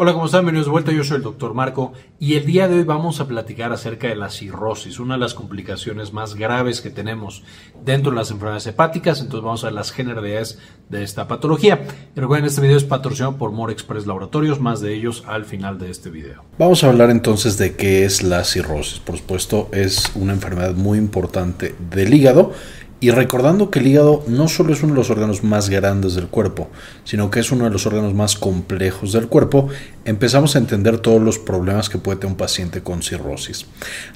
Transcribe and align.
Hola, 0.00 0.12
¿cómo 0.12 0.26
están? 0.26 0.42
Bienvenidos 0.42 0.66
de 0.66 0.70
vuelta. 0.70 0.92
Yo 0.92 1.02
soy 1.02 1.16
el 1.16 1.24
doctor 1.24 1.54
Marco 1.54 1.92
y 2.20 2.36
el 2.36 2.46
día 2.46 2.68
de 2.68 2.76
hoy 2.76 2.84
vamos 2.84 3.18
a 3.18 3.26
platicar 3.26 3.72
acerca 3.72 4.06
de 4.06 4.14
la 4.14 4.30
cirrosis, 4.30 5.00
una 5.00 5.14
de 5.14 5.20
las 5.20 5.34
complicaciones 5.34 6.12
más 6.12 6.36
graves 6.36 6.80
que 6.80 6.90
tenemos 6.90 7.42
dentro 7.84 8.12
de 8.12 8.18
las 8.18 8.30
enfermedades 8.30 8.68
hepáticas. 8.68 9.20
Entonces 9.20 9.42
vamos 9.42 9.64
a 9.64 9.66
ver 9.66 9.74
las 9.74 9.90
generalidades 9.90 10.60
de 10.88 11.02
esta 11.02 11.26
patología. 11.26 11.80
Y 12.14 12.20
recuerden, 12.20 12.46
este 12.46 12.60
video 12.60 12.76
es 12.76 12.84
patrocinado 12.84 13.38
por 13.38 13.50
More 13.50 13.72
Express 13.72 14.06
Laboratorios, 14.06 14.60
más 14.60 14.80
de 14.80 14.94
ellos 14.94 15.24
al 15.26 15.44
final 15.44 15.80
de 15.80 15.90
este 15.90 16.10
video. 16.10 16.44
Vamos 16.60 16.84
a 16.84 16.90
hablar 16.90 17.10
entonces 17.10 17.58
de 17.58 17.74
qué 17.74 18.04
es 18.04 18.22
la 18.22 18.44
cirrosis. 18.44 19.00
Por 19.00 19.18
supuesto, 19.18 19.68
es 19.72 20.12
una 20.14 20.32
enfermedad 20.32 20.74
muy 20.74 20.98
importante 20.98 21.74
del 21.90 22.14
hígado 22.14 22.52
y 23.00 23.10
recordando 23.10 23.70
que 23.70 23.78
el 23.78 23.86
hígado 23.86 24.24
no 24.26 24.48
solo 24.48 24.72
es 24.72 24.82
uno 24.82 24.92
de 24.92 24.98
los 24.98 25.10
órganos 25.10 25.44
más 25.44 25.68
grandes 25.68 26.14
del 26.14 26.26
cuerpo, 26.26 26.68
sino 27.04 27.30
que 27.30 27.40
es 27.40 27.52
uno 27.52 27.64
de 27.64 27.70
los 27.70 27.86
órganos 27.86 28.12
más 28.12 28.36
complejos 28.36 29.12
del 29.12 29.28
cuerpo, 29.28 29.68
empezamos 30.04 30.56
a 30.56 30.58
entender 30.58 30.98
todos 30.98 31.22
los 31.22 31.38
problemas 31.38 31.88
que 31.88 31.98
puede 31.98 32.18
tener 32.18 32.32
un 32.32 32.38
paciente 32.38 32.82
con 32.82 33.02
cirrosis. 33.02 33.66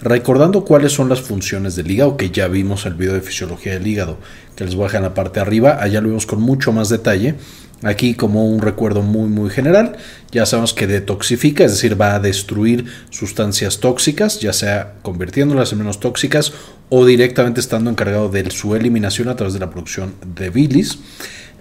Recordando 0.01 0.65
cuáles 0.65 0.93
son 0.93 1.09
las 1.09 1.21
funciones 1.21 1.77
del 1.77 1.91
hígado, 1.91 2.17
que 2.17 2.31
ya 2.31 2.49
vimos 2.49 2.85
el 2.85 2.95
video 2.95 3.15
de 3.15 3.21
fisiología 3.21 3.75
del 3.75 3.87
hígado, 3.87 4.19
que 4.57 4.65
les 4.65 4.75
voy 4.75 4.85
a 4.85 4.87
dejar 4.89 5.03
en 5.03 5.09
la 5.09 5.15
parte 5.15 5.39
de 5.39 5.47
arriba, 5.47 5.79
allá 5.81 6.01
lo 6.01 6.09
vimos 6.09 6.27
con 6.27 6.41
mucho 6.41 6.73
más 6.73 6.89
detalle. 6.89 7.37
Aquí 7.85 8.15
como 8.15 8.47
un 8.47 8.63
recuerdo 8.63 9.03
muy 9.03 9.29
muy 9.29 9.51
general, 9.51 9.97
ya 10.31 10.47
sabemos 10.47 10.73
que 10.73 10.87
detoxifica, 10.87 11.65
es 11.65 11.73
decir, 11.73 12.01
va 12.01 12.15
a 12.15 12.21
destruir 12.21 12.85
sustancias 13.11 13.81
tóxicas, 13.81 14.39
ya 14.39 14.53
sea 14.53 14.95
convirtiéndolas 15.03 15.73
en 15.73 15.79
menos 15.79 15.99
tóxicas 15.99 16.53
o 16.95 17.07
directamente 17.07 17.59
estando 17.59 17.89
encargado 17.89 18.29
de 18.29 18.51
su 18.51 18.77
eliminación 18.77 19.31
a 19.31 19.35
través 19.35 19.55
de 19.55 19.61
la 19.61 19.71
producción 19.71 20.15
de 20.37 20.51
bilis. 20.51 20.99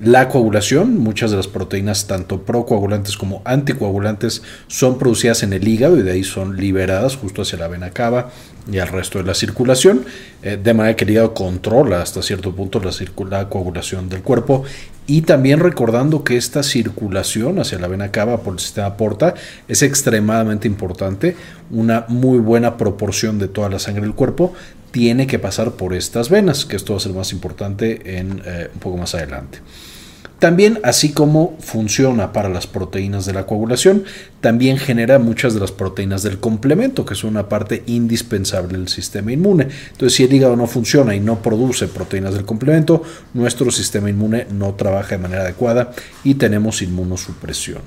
La 0.02 0.28
coagulación, 0.28 0.98
muchas 0.98 1.32
de 1.32 1.38
las 1.38 1.48
proteínas, 1.48 2.06
tanto 2.06 2.42
procoagulantes 2.42 3.16
como 3.16 3.42
anticoagulantes, 3.46 4.42
son 4.68 4.98
producidas 4.98 5.44
en 5.44 5.54
el 5.54 5.66
hígado 5.66 5.98
y 5.98 6.02
de 6.02 6.12
ahí 6.12 6.26
son 6.26 6.58
liberadas 6.58 7.16
justo 7.16 7.44
hacia 7.44 7.60
la 7.60 7.70
vena 7.70 7.92
cava 7.92 8.30
y 8.70 8.80
al 8.80 8.90
resto 8.90 9.20
de 9.20 9.24
la 9.24 9.34
circulación, 9.34 10.04
eh, 10.44 10.60
de 10.62 10.74
manera 10.74 10.98
que 10.98 11.06
el 11.06 11.12
hígado 11.12 11.34
controla 11.34 12.02
hasta 12.02 12.22
cierto 12.22 12.54
punto 12.54 12.82
la, 12.82 12.92
la 13.30 13.48
coagulación 13.48 14.10
del 14.10 14.24
cuerpo 14.24 14.66
y 15.08 15.24
también 15.24 15.60
recordando 15.60 16.24
que 16.24 16.38
esta 16.38 16.64
circulación 16.64 17.60
hacia 17.60 17.80
la 17.80 17.88
vena 17.88 18.12
cava 18.12 18.42
por 18.42 18.54
el 18.54 18.60
sistema 18.60 18.98
porta 18.98 19.34
es 19.68 19.82
extremadamente 19.82 20.68
importante, 20.68 21.36
una 21.70 22.06
muy 22.08 22.40
buena 22.40 22.78
proporción 22.78 23.40
de 23.40 23.48
toda 23.48 23.70
la 23.70 23.80
sangre 23.80 24.04
del 24.04 24.14
cuerpo 24.14 24.54
tiene 24.92 25.26
que 25.26 25.40
pasar 25.40 25.72
por 25.72 25.94
estas 25.94 26.30
venas, 26.30 26.66
que 26.66 26.76
esto 26.76 26.94
va 26.94 26.98
a 26.98 27.02
ser 27.02 27.14
más 27.14 27.32
importante 27.32 28.18
en 28.20 28.42
eh, 28.46 28.70
un 28.74 28.80
poco 28.80 28.98
más 28.98 29.16
adelante. 29.16 29.60
También, 30.42 30.80
así 30.82 31.12
como 31.12 31.56
funciona 31.60 32.34
para 32.34 32.50
las 32.50 32.66
proteínas 32.66 33.28
de 33.28 33.34
la 33.34 33.46
coagulación, 33.46 34.06
también 34.40 34.80
genera 34.80 35.20
muchas 35.20 35.54
de 35.54 35.60
las 35.60 35.72
proteínas 35.72 36.24
del 36.24 36.40
complemento, 36.40 37.06
que 37.06 37.14
son 37.14 37.30
una 37.30 37.48
parte 37.48 37.84
indispensable 37.86 38.76
del 38.76 38.88
sistema 38.88 39.32
inmune. 39.32 39.68
Entonces, 39.92 40.16
si 40.16 40.24
el 40.24 40.34
hígado 40.34 40.56
no 40.56 40.66
funciona 40.66 41.14
y 41.14 41.20
no 41.20 41.44
produce 41.44 41.88
proteínas 41.88 42.34
del 42.34 42.46
complemento, 42.46 43.04
nuestro 43.36 43.70
sistema 43.70 44.10
inmune 44.10 44.48
no 44.52 44.74
trabaja 44.74 45.10
de 45.10 45.22
manera 45.22 45.44
adecuada 45.44 45.92
y 46.24 46.34
tenemos 46.34 46.82
inmunosupresión. 46.82 47.84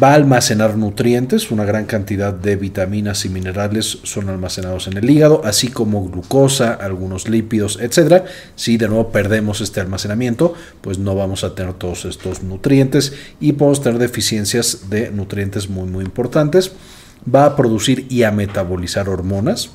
Va 0.00 0.10
a 0.10 0.14
almacenar 0.14 0.76
nutrientes, 0.76 1.50
una 1.50 1.64
gran 1.64 1.86
cantidad 1.86 2.34
de 2.34 2.56
vitaminas 2.56 3.24
y 3.24 3.30
minerales 3.30 3.98
son 4.02 4.28
almacenados 4.28 4.86
en 4.86 4.98
el 4.98 5.08
hígado, 5.08 5.40
así 5.44 5.68
como 5.68 6.06
glucosa, 6.06 6.74
algunos 6.74 7.26
lípidos, 7.26 7.80
etc. 7.80 8.24
Si 8.54 8.76
de 8.76 8.86
nuevo 8.86 9.10
perdemos 9.10 9.62
este 9.62 9.80
almacenamiento, 9.80 10.52
pues 10.82 10.98
no 10.98 11.14
vamos 11.14 11.42
a 11.42 11.54
tener 11.54 11.72
todos 11.72 12.04
estos 12.04 12.42
nutrientes 12.42 13.14
y 13.40 13.54
podemos 13.54 13.82
tener 13.82 13.98
deficiencias 13.98 14.90
de 14.90 15.10
nutrientes 15.10 15.70
muy 15.70 15.88
muy 15.88 16.04
importantes. 16.04 16.72
Va 17.34 17.46
a 17.46 17.56
producir 17.56 18.06
y 18.10 18.24
a 18.24 18.30
metabolizar 18.30 19.08
hormonas, 19.08 19.70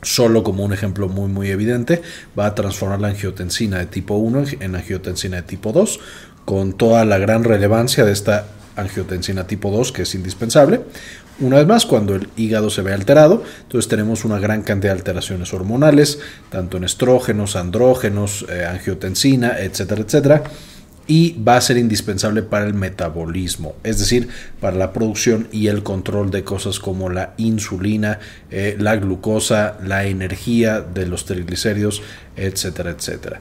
solo 0.00 0.42
como 0.42 0.64
un 0.64 0.72
ejemplo 0.72 1.08
muy 1.08 1.28
muy 1.28 1.50
evidente, 1.50 2.00
va 2.36 2.46
a 2.46 2.54
transformar 2.54 3.02
la 3.02 3.08
angiotensina 3.08 3.78
de 3.78 3.86
tipo 3.86 4.14
1 4.14 4.44
en 4.60 4.74
angiotensina 4.74 5.36
de 5.36 5.42
tipo 5.42 5.70
2, 5.70 6.00
con 6.46 6.72
toda 6.72 7.04
la 7.04 7.18
gran 7.18 7.44
relevancia 7.44 8.06
de 8.06 8.12
esta 8.12 8.46
angiotensina 8.76 9.46
tipo 9.46 9.70
2, 9.70 9.92
que 9.92 10.02
es 10.02 10.14
indispensable. 10.14 10.82
Una 11.40 11.56
vez 11.56 11.66
más, 11.66 11.84
cuando 11.84 12.14
el 12.14 12.28
hígado 12.36 12.70
se 12.70 12.82
ve 12.82 12.92
alterado, 12.92 13.42
entonces 13.62 13.88
tenemos 13.88 14.24
una 14.24 14.38
gran 14.38 14.62
cantidad 14.62 14.92
de 14.92 14.98
alteraciones 14.98 15.52
hormonales, 15.52 16.20
tanto 16.48 16.76
en 16.76 16.84
estrógenos, 16.84 17.56
andrógenos, 17.56 18.46
eh, 18.48 18.64
angiotensina, 18.64 19.58
etcétera, 19.58 20.02
etcétera. 20.02 20.44
Y 21.08 21.42
va 21.42 21.56
a 21.56 21.60
ser 21.60 21.76
indispensable 21.76 22.42
para 22.42 22.66
el 22.66 22.72
metabolismo, 22.72 23.74
es 23.82 23.98
decir, 23.98 24.28
para 24.60 24.76
la 24.76 24.92
producción 24.92 25.48
y 25.50 25.66
el 25.66 25.82
control 25.82 26.30
de 26.30 26.44
cosas 26.44 26.78
como 26.78 27.10
la 27.10 27.34
insulina, 27.36 28.20
eh, 28.50 28.76
la 28.78 28.96
glucosa, 28.96 29.76
la 29.84 30.06
energía 30.06 30.80
de 30.80 31.06
los 31.06 31.26
triglicéridos, 31.26 32.00
etcétera, 32.36 32.90
etcétera. 32.90 33.40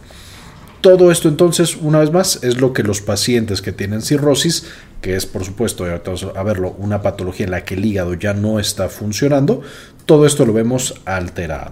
Todo 0.83 1.11
esto 1.11 1.29
entonces, 1.29 1.77
una 1.77 1.99
vez 1.99 2.11
más, 2.11 2.43
es 2.43 2.59
lo 2.59 2.73
que 2.73 2.83
los 2.83 2.99
pacientes 2.99 3.61
que 3.61 3.71
tienen 3.71 4.01
cirrosis, 4.01 4.65
que 4.99 5.15
es 5.15 5.25
por 5.25 5.45
supuesto, 5.45 5.85
a 5.85 6.43
verlo, 6.43 6.75
una 6.77 7.01
patología 7.01 7.45
en 7.45 7.51
la 7.51 7.63
que 7.63 7.75
el 7.75 7.85
hígado 7.85 8.15
ya 8.15 8.33
no 8.33 8.59
está 8.59 8.89
funcionando, 8.89 9.61
todo 10.05 10.25
esto 10.25 10.45
lo 10.45 10.51
vemos 10.51 10.95
alterado. 11.05 11.71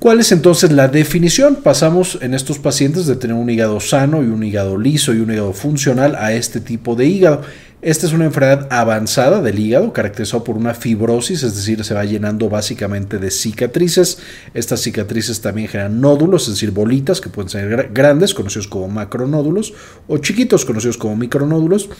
¿Cuál 0.00 0.18
es 0.18 0.32
entonces 0.32 0.72
la 0.72 0.88
definición? 0.88 1.60
Pasamos 1.62 2.18
en 2.22 2.34
estos 2.34 2.58
pacientes 2.58 3.06
de 3.06 3.14
tener 3.14 3.36
un 3.36 3.48
hígado 3.48 3.78
sano 3.78 4.24
y 4.24 4.26
un 4.26 4.42
hígado 4.42 4.76
liso 4.76 5.14
y 5.14 5.20
un 5.20 5.30
hígado 5.30 5.52
funcional 5.52 6.16
a 6.16 6.32
este 6.32 6.58
tipo 6.58 6.96
de 6.96 7.06
hígado. 7.06 7.42
Esta 7.84 8.06
es 8.06 8.14
una 8.14 8.24
enfermedad 8.24 8.66
avanzada 8.70 9.42
del 9.42 9.58
hígado, 9.58 9.92
caracterizada 9.92 10.42
por 10.42 10.56
una 10.56 10.72
fibrosis, 10.72 11.42
es 11.42 11.54
decir, 11.54 11.84
se 11.84 11.92
va 11.92 12.02
llenando 12.06 12.48
básicamente 12.48 13.18
de 13.18 13.30
cicatrices. 13.30 14.20
Estas 14.54 14.80
cicatrices 14.80 15.42
también 15.42 15.68
generan 15.68 16.00
nódulos, 16.00 16.44
es 16.44 16.54
decir, 16.54 16.70
bolitas 16.70 17.20
que 17.20 17.28
pueden 17.28 17.50
ser 17.50 17.90
grandes, 17.92 18.32
conocidos 18.32 18.68
como 18.68 18.88
macronódulos, 18.88 19.74
o 20.08 20.16
chiquitos, 20.16 20.64
conocidos 20.64 20.96
como 20.96 21.14
micronódulos. 21.14 21.90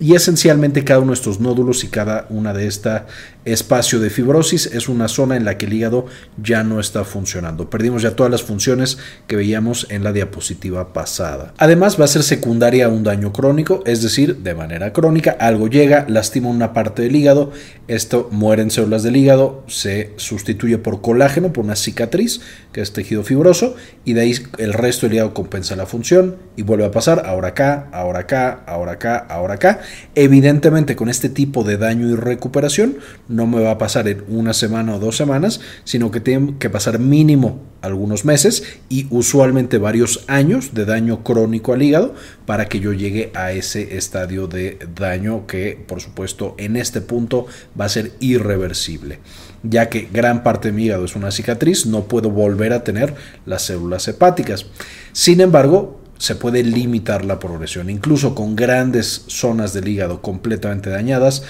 Y 0.00 0.14
esencialmente 0.14 0.84
cada 0.84 1.00
uno 1.00 1.10
de 1.10 1.14
estos 1.14 1.40
nódulos 1.40 1.82
y 1.82 1.88
cada 1.88 2.26
una 2.30 2.54
de 2.54 2.68
este 2.68 3.02
espacio 3.44 3.98
de 3.98 4.10
fibrosis 4.10 4.66
es 4.66 4.88
una 4.88 5.08
zona 5.08 5.36
en 5.36 5.44
la 5.44 5.58
que 5.58 5.66
el 5.66 5.72
hígado 5.72 6.06
ya 6.40 6.62
no 6.62 6.78
está 6.78 7.04
funcionando. 7.04 7.68
Perdimos 7.68 8.02
ya 8.02 8.14
todas 8.14 8.30
las 8.30 8.42
funciones 8.42 8.98
que 9.26 9.34
veíamos 9.34 9.86
en 9.90 10.04
la 10.04 10.12
diapositiva 10.12 10.92
pasada. 10.92 11.52
Además 11.58 11.98
va 12.00 12.04
a 12.04 12.08
ser 12.08 12.22
secundaria 12.22 12.86
a 12.86 12.90
un 12.90 13.02
daño 13.02 13.32
crónico, 13.32 13.82
es 13.86 14.02
decir, 14.02 14.36
de 14.36 14.54
manera 14.54 14.92
crónica 14.92 15.36
algo 15.40 15.66
llega, 15.66 16.04
lastima 16.08 16.48
una 16.48 16.72
parte 16.72 17.02
del 17.02 17.16
hígado, 17.16 17.50
esto 17.88 18.28
muere 18.30 18.62
en 18.62 18.70
células 18.70 19.02
del 19.02 19.16
hígado, 19.16 19.64
se 19.66 20.12
sustituye 20.16 20.78
por 20.78 21.00
colágeno, 21.00 21.52
por 21.52 21.64
una 21.64 21.74
cicatriz, 21.74 22.40
que 22.72 22.82
es 22.82 22.92
tejido 22.92 23.24
fibroso, 23.24 23.74
y 24.04 24.12
de 24.12 24.20
ahí 24.20 24.34
el 24.58 24.74
resto 24.74 25.06
del 25.06 25.14
hígado 25.14 25.34
compensa 25.34 25.74
la 25.74 25.86
función 25.86 26.36
y 26.54 26.62
vuelve 26.62 26.84
a 26.84 26.90
pasar 26.90 27.24
ahora 27.26 27.48
acá, 27.48 27.88
ahora 27.92 28.20
acá, 28.20 28.62
ahora 28.66 28.92
acá, 28.92 29.16
ahora 29.16 29.54
acá 29.54 29.80
Evidentemente 30.14 30.96
con 30.96 31.08
este 31.08 31.28
tipo 31.28 31.64
de 31.64 31.76
daño 31.76 32.08
y 32.08 32.14
recuperación 32.14 32.98
no 33.28 33.46
me 33.46 33.60
va 33.60 33.72
a 33.72 33.78
pasar 33.78 34.08
en 34.08 34.24
una 34.28 34.52
semana 34.52 34.96
o 34.96 34.98
dos 34.98 35.16
semanas, 35.16 35.60
sino 35.84 36.10
que 36.10 36.20
tiene 36.20 36.54
que 36.58 36.70
pasar 36.70 36.98
mínimo 36.98 37.60
algunos 37.80 38.24
meses 38.24 38.64
y 38.88 39.06
usualmente 39.10 39.78
varios 39.78 40.24
años 40.26 40.74
de 40.74 40.84
daño 40.84 41.22
crónico 41.22 41.72
al 41.72 41.82
hígado 41.82 42.14
para 42.44 42.66
que 42.66 42.80
yo 42.80 42.92
llegue 42.92 43.30
a 43.34 43.52
ese 43.52 43.96
estadio 43.96 44.48
de 44.48 44.78
daño 44.96 45.46
que 45.46 45.78
por 45.86 46.00
supuesto 46.00 46.54
en 46.58 46.76
este 46.76 47.00
punto 47.00 47.46
va 47.78 47.84
a 47.84 47.88
ser 47.88 48.12
irreversible 48.18 49.20
ya 49.62 49.88
que 49.88 50.08
gran 50.12 50.42
parte 50.42 50.68
de 50.68 50.72
mi 50.72 50.84
hígado 50.84 51.04
es 51.04 51.16
una 51.16 51.30
cicatriz, 51.30 51.86
no 51.86 52.04
puedo 52.04 52.30
volver 52.30 52.72
a 52.72 52.84
tener 52.84 53.14
las 53.46 53.62
células 53.62 54.06
hepáticas. 54.08 54.66
Sin 55.12 55.40
embargo, 55.40 56.00
se 56.18 56.34
puede 56.34 56.62
limitar 56.62 57.24
la 57.24 57.38
progresión. 57.38 57.90
Incluso 57.90 58.34
con 58.34 58.56
grandes 58.56 59.24
zonas 59.28 59.72
del 59.72 59.88
hígado 59.88 60.20
completamente 60.20 60.90
dañadas, 60.90 61.44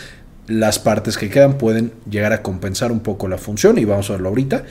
las 0.47 0.79
partes 0.79 1.19
que 1.19 1.29
quedan 1.29 1.59
pueden 1.59 1.93
llegar 2.09 2.32
a 2.32 2.43
compensar 2.43 2.93
un 2.93 3.00
poco 3.00 3.29
la 3.29 3.38
función 3.38 3.79
y 3.79 3.85
vamos 3.85 4.09
a 4.09 4.15
verlo 4.15 4.29
ahorita. 4.31 4.65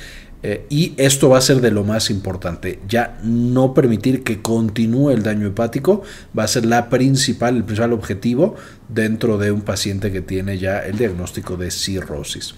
Eh, 0.44 0.68
y 0.70 0.94
esto 0.98 1.30
va 1.30 1.40
a 1.40 1.42
ser 1.42 1.62
de 1.62 1.72
lo 1.72 1.84
más 1.84 2.12
importante. 2.12 2.80
Ya 2.88 3.18
no 3.24 3.74
permitir 3.74 4.24
que 4.24 4.42
continúe 4.42 5.10
el 5.10 5.24
daño 5.24 5.48
hepático 5.48 6.04
va 6.38 6.44
a 6.44 6.48
ser 6.48 6.66
la 6.66 6.90
principal, 6.90 7.58
el 7.58 7.64
principal 7.64 7.94
objetivo 7.94 8.56
dentro 8.88 9.38
de 9.40 9.52
un 9.52 9.62
paciente 9.62 10.12
que 10.12 10.22
tiene 10.22 10.60
ya 10.60 10.80
el 10.80 10.98
diagnóstico 10.98 11.58
de 11.58 11.72
cirrosis. 11.72 12.54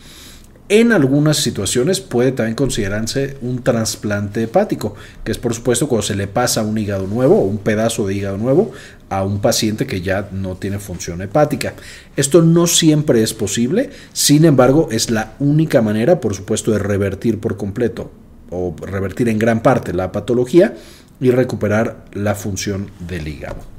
En 0.71 0.91
algunas 0.91 1.37
situaciones 1.37 1.99
puede 1.99 2.31
también 2.31 2.53
considerarse 2.53 3.37
un 3.41 3.63
trasplante 3.63 4.43
hepático, 4.43 4.93
que 5.23 5.31
es 5.31 5.39
por 5.39 5.55
supuesto 5.55 5.87
cuando 5.87 6.05
se 6.05 6.15
le 6.15 6.27
pasa 6.27 6.61
un 6.61 6.77
hígado 6.77 7.07
nuevo 7.07 7.39
o 7.39 7.45
un 7.45 7.57
pedazo 7.57 8.05
de 8.05 8.13
hígado 8.13 8.37
nuevo 8.37 8.71
a 9.09 9.23
un 9.23 9.41
paciente 9.41 9.87
que 9.87 10.01
ya 10.01 10.29
no 10.31 10.57
tiene 10.57 10.77
función 10.77 11.23
hepática. 11.23 11.73
Esto 12.15 12.43
no 12.43 12.67
siempre 12.67 13.23
es 13.23 13.33
posible, 13.33 13.89
sin 14.13 14.45
embargo 14.45 14.89
es 14.91 15.09
la 15.09 15.33
única 15.39 15.81
manera, 15.81 16.19
por 16.19 16.35
supuesto, 16.35 16.69
de 16.69 16.77
revertir 16.77 17.39
por 17.39 17.57
completo 17.57 18.11
o 18.51 18.75
revertir 18.79 19.27
en 19.27 19.39
gran 19.39 19.63
parte 19.63 19.91
la 19.91 20.11
patología 20.11 20.75
y 21.19 21.31
recuperar 21.31 22.05
la 22.13 22.35
función 22.35 22.91
del 23.07 23.27
hígado. 23.27 23.78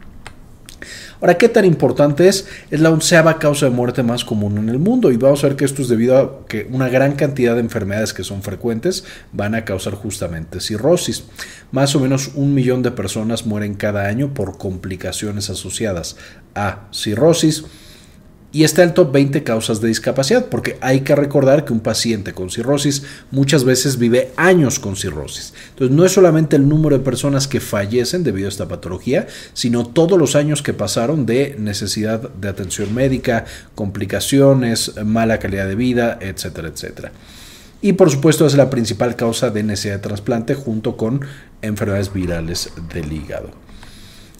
Ahora, 1.20 1.36
¿qué 1.38 1.48
tan 1.48 1.64
importante 1.64 2.28
es? 2.28 2.46
Es 2.70 2.80
la 2.80 2.90
onceava 2.90 3.38
causa 3.38 3.66
de 3.66 3.72
muerte 3.72 4.02
más 4.02 4.24
común 4.24 4.58
en 4.58 4.68
el 4.68 4.78
mundo 4.78 5.10
y 5.12 5.16
vamos 5.16 5.44
a 5.44 5.48
ver 5.48 5.56
que 5.56 5.64
esto 5.64 5.82
es 5.82 5.88
debido 5.88 6.18
a 6.18 6.46
que 6.46 6.68
una 6.70 6.88
gran 6.88 7.12
cantidad 7.12 7.54
de 7.54 7.60
enfermedades 7.60 8.12
que 8.12 8.24
son 8.24 8.42
frecuentes 8.42 9.04
van 9.32 9.54
a 9.54 9.64
causar 9.64 9.94
justamente 9.94 10.60
cirrosis. 10.60 11.24
Más 11.72 11.94
o 11.94 12.00
menos 12.00 12.30
un 12.34 12.54
millón 12.54 12.82
de 12.82 12.90
personas 12.90 13.46
mueren 13.46 13.74
cada 13.74 14.06
año 14.06 14.34
por 14.34 14.58
complicaciones 14.58 15.50
asociadas 15.50 16.16
a 16.54 16.88
cirrosis. 16.92 17.64
Y 18.52 18.64
está 18.64 18.82
el 18.82 18.94
top 18.94 19.12
20 19.12 19.44
causas 19.44 19.80
de 19.80 19.86
discapacidad, 19.86 20.46
porque 20.46 20.76
hay 20.80 21.02
que 21.02 21.14
recordar 21.14 21.64
que 21.64 21.72
un 21.72 21.78
paciente 21.78 22.32
con 22.32 22.50
cirrosis 22.50 23.04
muchas 23.30 23.62
veces 23.62 23.96
vive 23.96 24.32
años 24.36 24.80
con 24.80 24.96
cirrosis. 24.96 25.54
Entonces 25.70 25.96
no 25.96 26.04
es 26.04 26.12
solamente 26.12 26.56
el 26.56 26.68
número 26.68 26.98
de 26.98 27.04
personas 27.04 27.46
que 27.46 27.60
fallecen 27.60 28.24
debido 28.24 28.46
a 28.46 28.48
esta 28.48 28.66
patología, 28.66 29.28
sino 29.52 29.86
todos 29.86 30.18
los 30.18 30.34
años 30.34 30.62
que 30.62 30.74
pasaron 30.74 31.26
de 31.26 31.54
necesidad 31.60 32.28
de 32.28 32.48
atención 32.48 32.92
médica, 32.92 33.44
complicaciones, 33.76 34.96
mala 35.04 35.38
calidad 35.38 35.68
de 35.68 35.76
vida, 35.76 36.18
etcétera, 36.20 36.68
etcétera. 36.68 37.12
Y 37.82 37.94
por 37.94 38.10
supuesto 38.10 38.46
es 38.46 38.54
la 38.54 38.68
principal 38.68 39.16
causa 39.16 39.50
de 39.50 39.62
necesidad 39.62 39.94
de 39.94 40.00
trasplante 40.00 40.54
junto 40.54 40.96
con 40.96 41.20
enfermedades 41.62 42.12
virales 42.12 42.70
del 42.92 43.12
hígado. 43.12 43.59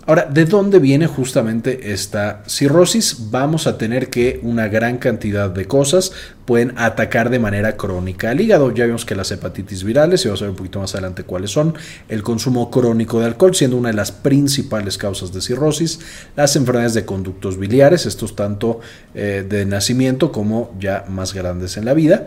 Ahora, 0.06 0.25
¿de 0.25 0.47
dónde 0.47 0.79
viene 0.79 1.06
justamente 1.06 1.93
esta 1.93 2.43
cirrosis? 2.49 3.31
Vamos 3.31 3.67
a 3.67 3.76
tener 3.76 4.08
que 4.08 4.41
una 4.43 4.67
gran 4.67 4.97
cantidad 4.97 5.50
de 5.50 5.67
cosas 5.67 6.12
pueden 6.47 6.73
atacar 6.79 7.29
de 7.29 7.38
manera 7.38 7.76
crónica 7.76 8.31
al 8.31 8.41
hígado. 8.41 8.73
Ya 8.75 8.87
vimos 8.87 9.05
que 9.05 9.14
las 9.14 9.31
hepatitis 9.31 9.85
virales, 9.85 10.25
y 10.25 10.29
vamos 10.29 10.41
a 10.41 10.47
ver 10.47 10.50
un 10.52 10.56
poquito 10.56 10.81
más 10.81 10.94
adelante 10.94 11.25
cuáles 11.25 11.50
son, 11.50 11.75
el 12.08 12.23
consumo 12.23 12.70
crónico 12.70 13.20
de 13.20 13.26
alcohol 13.26 13.55
siendo 13.55 13.76
una 13.76 13.91
de 13.91 13.94
las 13.94 14.11
principales 14.11 14.97
causas 14.97 15.35
de 15.35 15.43
cirrosis, 15.43 16.00
las 16.35 16.56
enfermedades 16.56 16.94
de 16.94 17.05
conductos 17.05 17.58
biliares, 17.58 18.06
estos 18.06 18.35
tanto 18.35 18.81
eh, 19.14 19.44
de 19.46 19.67
nacimiento 19.67 20.32
como 20.32 20.75
ya 20.81 21.05
más 21.08 21.35
grandes 21.35 21.76
en 21.76 21.85
la 21.85 21.93
vida, 21.93 22.26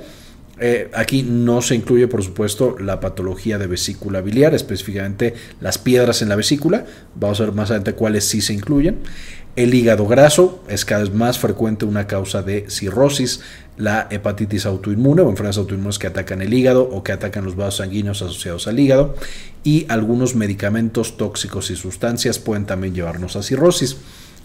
eh, 0.60 0.90
aquí 0.94 1.24
no 1.24 1.62
se 1.62 1.76
incluye, 1.76 2.08
por 2.08 2.24
supuesto, 2.24 2.78
la 2.80 3.00
patología 3.00 3.58
de 3.58 3.68
vesícula 3.68 4.22
biliar, 4.22 4.54
específicamente 4.54 5.34
las 5.60 5.78
piedras 5.78 6.22
en 6.22 6.30
la 6.30 6.36
vesícula. 6.36 6.86
Vamos 7.16 7.42
a 7.42 7.46
ver 7.46 7.54
más 7.54 7.70
adelante 7.70 7.94
cuáles 7.94 8.26
sí 8.26 8.42
se 8.42 8.54
incluyen. 8.54 9.00
El 9.56 9.74
hígado 9.74 10.08
graso 10.08 10.64
es 10.68 10.84
cada 10.84 11.04
vez 11.04 11.14
más 11.14 11.38
frecuente 11.38 11.86
una 11.86 12.08
causa 12.08 12.42
de 12.42 12.66
cirrosis, 12.70 13.42
la 13.78 14.08
hepatitis 14.10 14.66
autoinmune 14.66 15.22
o 15.22 15.30
enfermedades 15.30 15.60
autoinmunes 15.60 16.00
que 16.00 16.08
atacan 16.08 16.42
el 16.42 16.54
hígado 16.54 16.84
o 16.84 17.04
que 17.04 17.12
atacan 17.12 17.46
los 17.46 17.56
vasos 17.56 17.78
sanguíneos 17.78 18.22
asociados 18.24 18.68
al 18.68 18.80
hígado 18.80 19.16
y 19.64 19.86
algunos 19.90 20.36
medicamentos 20.36 21.18
tóxicos 21.18 21.70
y 21.70 21.76
sustancias 21.76 22.40
pueden 22.40 22.66
también 22.66 22.96
llevarnos 22.96 23.36
a 23.36 23.44
cirrosis. 23.44 23.98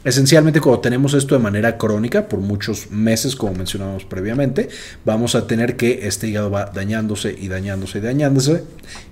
Esencialmente, 0.04 0.60
cuando 0.60 0.80
tenemos 0.80 1.12
esto 1.14 1.34
de 1.34 1.40
manera 1.40 1.76
crónica, 1.76 2.28
por 2.28 2.38
muchos 2.38 2.90
meses, 2.90 3.34
como 3.34 3.54
mencionamos 3.54 4.04
previamente, 4.04 4.68
vamos 5.04 5.34
a 5.34 5.48
tener 5.48 5.76
que 5.76 6.06
este 6.06 6.28
hígado 6.28 6.50
va 6.50 6.66
dañándose 6.66 7.34
y 7.36 7.48
dañándose 7.48 7.98
y 7.98 8.00
dañándose. 8.02 8.62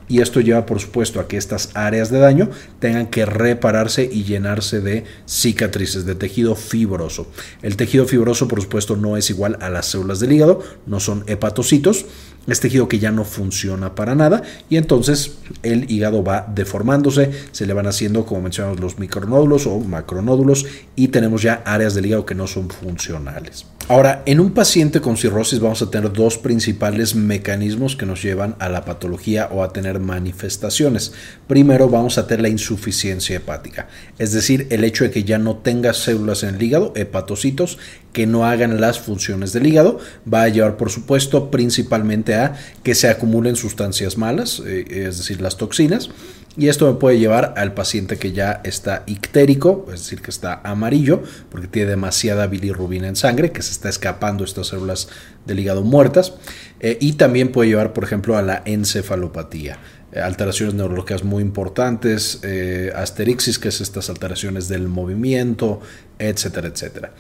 Y 0.09 0.21
esto 0.21 0.41
lleva, 0.41 0.65
por 0.65 0.79
supuesto, 0.79 1.19
a 1.19 1.27
que 1.27 1.37
estas 1.37 1.71
áreas 1.75 2.13
de 2.13 2.21
daño 2.21 2.51
tengan 2.79 3.09
que 3.09 3.27
repararse 3.27 4.09
y 4.11 4.23
llenarse 4.23 4.81
de 4.81 5.03
cicatrices, 5.27 6.07
de 6.07 6.15
tejido 6.15 6.55
fibroso. 6.55 7.27
El 7.63 7.77
tejido 7.77 8.07
fibroso, 8.07 8.47
por 8.47 8.63
supuesto, 8.63 8.95
no 8.95 9.17
es 9.17 9.29
igual 9.29 9.59
a 9.61 9.69
las 9.71 9.87
células 9.87 10.21
del 10.21 10.31
hígado, 10.31 10.63
no 10.87 11.01
son 11.01 11.25
hepatocitos, 11.27 12.07
es 12.47 12.61
tejido 12.61 12.89
que 12.89 12.99
ya 12.99 13.11
no 13.11 13.25
funciona 13.25 13.95
para 13.95 14.15
nada 14.15 14.43
y 14.69 14.77
entonces 14.77 15.39
el 15.63 15.91
hígado 15.91 16.23
va 16.23 16.47
deformándose, 16.55 17.31
se 17.53 17.67
le 17.67 17.73
van 17.73 17.87
haciendo, 17.87 18.25
como 18.27 18.43
mencionamos, 18.43 18.81
los 18.81 18.99
micronódulos 18.99 19.67
o 19.67 19.79
macronódulos 19.81 20.67
y 20.95 21.09
tenemos 21.09 21.43
ya 21.43 21.63
áreas 21.65 21.95
del 21.95 22.07
hígado 22.07 22.27
que 22.27 22.35
no 22.35 22.47
son 22.47 22.71
funcionales. 22.71 23.67
Ahora, 23.89 24.25
en 24.27 24.41
un 24.41 24.51
paciente 24.51 25.01
con 25.01 25.17
cirrosis 25.17 25.61
vamos 25.61 25.81
a 25.81 25.91
tener 25.93 26.13
dos 26.13 26.39
principales 26.39 27.15
mecanismos 27.15 27.95
que 27.95 28.05
nos 28.05 28.21
llevan 28.21 28.57
a 28.59 28.69
la 28.69 28.85
patología 28.85 29.49
o 29.53 29.63
a 29.63 29.73
tener 29.73 30.01
manifestaciones. 30.01 31.13
Primero 31.47 31.89
vamos 31.89 32.19
a 32.19 32.27
tener 32.27 32.43
la 32.43 32.49
insuficiencia 32.49 33.37
hepática, 33.37 33.87
es 34.19 34.33
decir, 34.33 34.67
el 34.71 34.83
hecho 34.83 35.05
de 35.05 35.13
que 35.13 35.23
ya 35.23 35.39
no 35.39 35.59
tenga 35.59 35.95
células 35.95 36.43
en 36.43 36.57
el 36.57 36.63
hígado, 36.65 36.93
hepatocitos, 36.97 37.79
que 38.13 38.27
no 38.27 38.45
hagan 38.45 38.81
las 38.81 38.99
funciones 38.99 39.53
del 39.53 39.69
hígado, 39.69 40.01
va 40.33 40.43
a 40.43 40.49
llevar 40.49 40.77
por 40.77 40.91
supuesto 40.91 41.53
principalmente 41.53 42.35
a 42.35 42.57
que 42.83 42.97
se 42.97 43.09
acumulen 43.09 43.55
sustancias 43.55 44.19
malas, 44.19 44.61
eh, 44.67 44.85
es 45.07 45.19
decir, 45.19 45.41
las 45.41 45.59
toxinas, 45.59 46.11
y 46.57 46.69
esto 46.69 46.91
me 46.91 46.99
puede 46.99 47.19
llevar 47.19 47.55
al 47.57 47.75
paciente 47.75 48.17
que 48.17 48.33
ya 48.33 48.61
está 48.65 49.03
ictérico, 49.07 49.87
es 49.93 50.01
decir, 50.01 50.23
que 50.23 50.31
está 50.31 50.61
amarillo, 50.65 51.23
porque 51.51 51.67
tiene 51.67 51.91
demasiada 51.91 52.47
bilirrubina 52.47 53.09
en 53.09 53.17
sangre, 53.17 53.53
que 53.53 53.63
se 53.63 53.73
está 53.73 53.89
escapando 53.89 54.43
estas 54.45 54.69
células 54.69 55.09
del 55.45 55.61
hígado 55.61 55.83
muertas. 55.83 56.35
Eh, 56.81 56.97
y 57.01 57.13
también 57.15 57.53
puede 57.53 57.69
llevar, 57.69 57.93
por 57.93 58.05
ejemplo, 58.05 58.37
a 58.37 58.43
la 58.43 58.63
encefalopatía. 58.65 59.79
Eh, 60.13 60.21
alteraciones 60.21 60.75
neurológicas 60.75 61.25
muy 61.25 61.43
importantes, 61.43 62.41
eh, 62.43 62.91
asterixis, 62.95 63.59
que 63.59 63.69
es 63.69 63.81
estas 63.83 64.09
alteraciones 64.09 64.69
del 64.69 64.89
movimiento, 64.89 65.81
etcétera, 66.19 66.69
etcétera. 66.69 67.13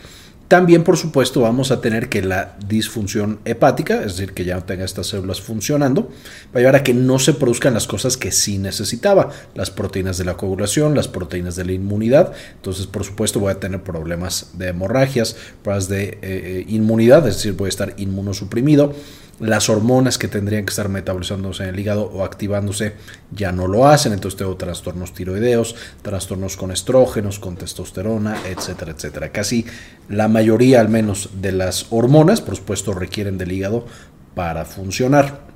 También, 0.49 0.85
por 0.85 0.97
supuesto, 0.97 1.41
vamos 1.41 1.73
a 1.73 1.81
tener 1.81 2.09
que 2.09 2.23
la 2.23 2.57
disfunción 2.69 3.41
hepática, 3.45 3.97
es 3.97 4.17
decir, 4.17 4.33
que 4.33 4.45
ya 4.45 4.55
no 4.55 4.63
tenga 4.63 4.85
estas 4.85 5.09
células 5.09 5.41
funcionando, 5.41 6.09
va 6.55 6.55
a 6.55 6.59
llevar 6.59 6.77
a 6.77 6.85
que 6.85 6.95
no 6.95 7.19
se 7.19 7.35
produzcan 7.35 7.75
las 7.75 7.89
cosas 7.89 8.17
que 8.17 8.31
sí 8.31 8.59
necesitaba, 8.59 9.31
las 9.57 9.73
proteínas 9.73 10.19
de 10.19 10.25
la 10.25 10.37
coagulación, 10.37 10.95
las 10.95 11.09
proteínas 11.09 11.57
de 11.57 11.65
la 11.65 11.73
inmunidad. 11.73 12.33
Entonces, 12.55 12.87
por 12.87 13.03
supuesto, 13.03 13.41
voy 13.41 13.51
a 13.51 13.59
tener 13.59 13.83
problemas 13.83 14.53
de 14.55 14.69
hemorragias, 14.69 15.37
problemas 15.65 15.89
de 15.89 16.05
eh, 16.05 16.19
eh, 16.23 16.65
inmunidad, 16.69 17.27
es 17.27 17.37
decir, 17.37 17.55
voy 17.55 17.67
a 17.67 17.71
estar 17.71 17.95
inmunosuprimido 17.97 18.95
las 19.39 19.69
hormonas 19.69 20.19
que 20.19 20.29
tendrían 20.29 20.65
que 20.65 20.71
estar 20.71 20.89
metabolizándose 20.89 21.65
en 21.65 21.71
el 21.71 21.79
hígado 21.79 22.05
o 22.05 22.25
activándose 22.25 22.95
ya 23.33 23.53
no 23.53 23.67
lo 23.67 23.87
hacen, 23.87 24.13
entonces 24.13 24.39
tengo 24.39 24.57
trastornos 24.57 25.13
tiroideos, 25.13 25.77
trastornos 26.03 26.57
con 26.57 26.71
estrógenos, 26.71 27.39
con 27.39 27.57
testosterona, 27.57 28.37
etcétera, 28.49 28.93
etcétera. 28.93 29.33
Casi 29.33 29.67
la 30.09 30.29
mayoría 30.29 30.81
al 30.81 30.89
menos 30.89 31.31
de 31.41 31.53
las 31.53 31.87
hormonas, 31.91 32.41
por 32.41 32.57
supuesto, 32.57 32.95
requieren 32.95 33.39
del 33.39 33.53
hígado 33.53 33.87
para 34.35 34.65
funcionar. 34.65 35.47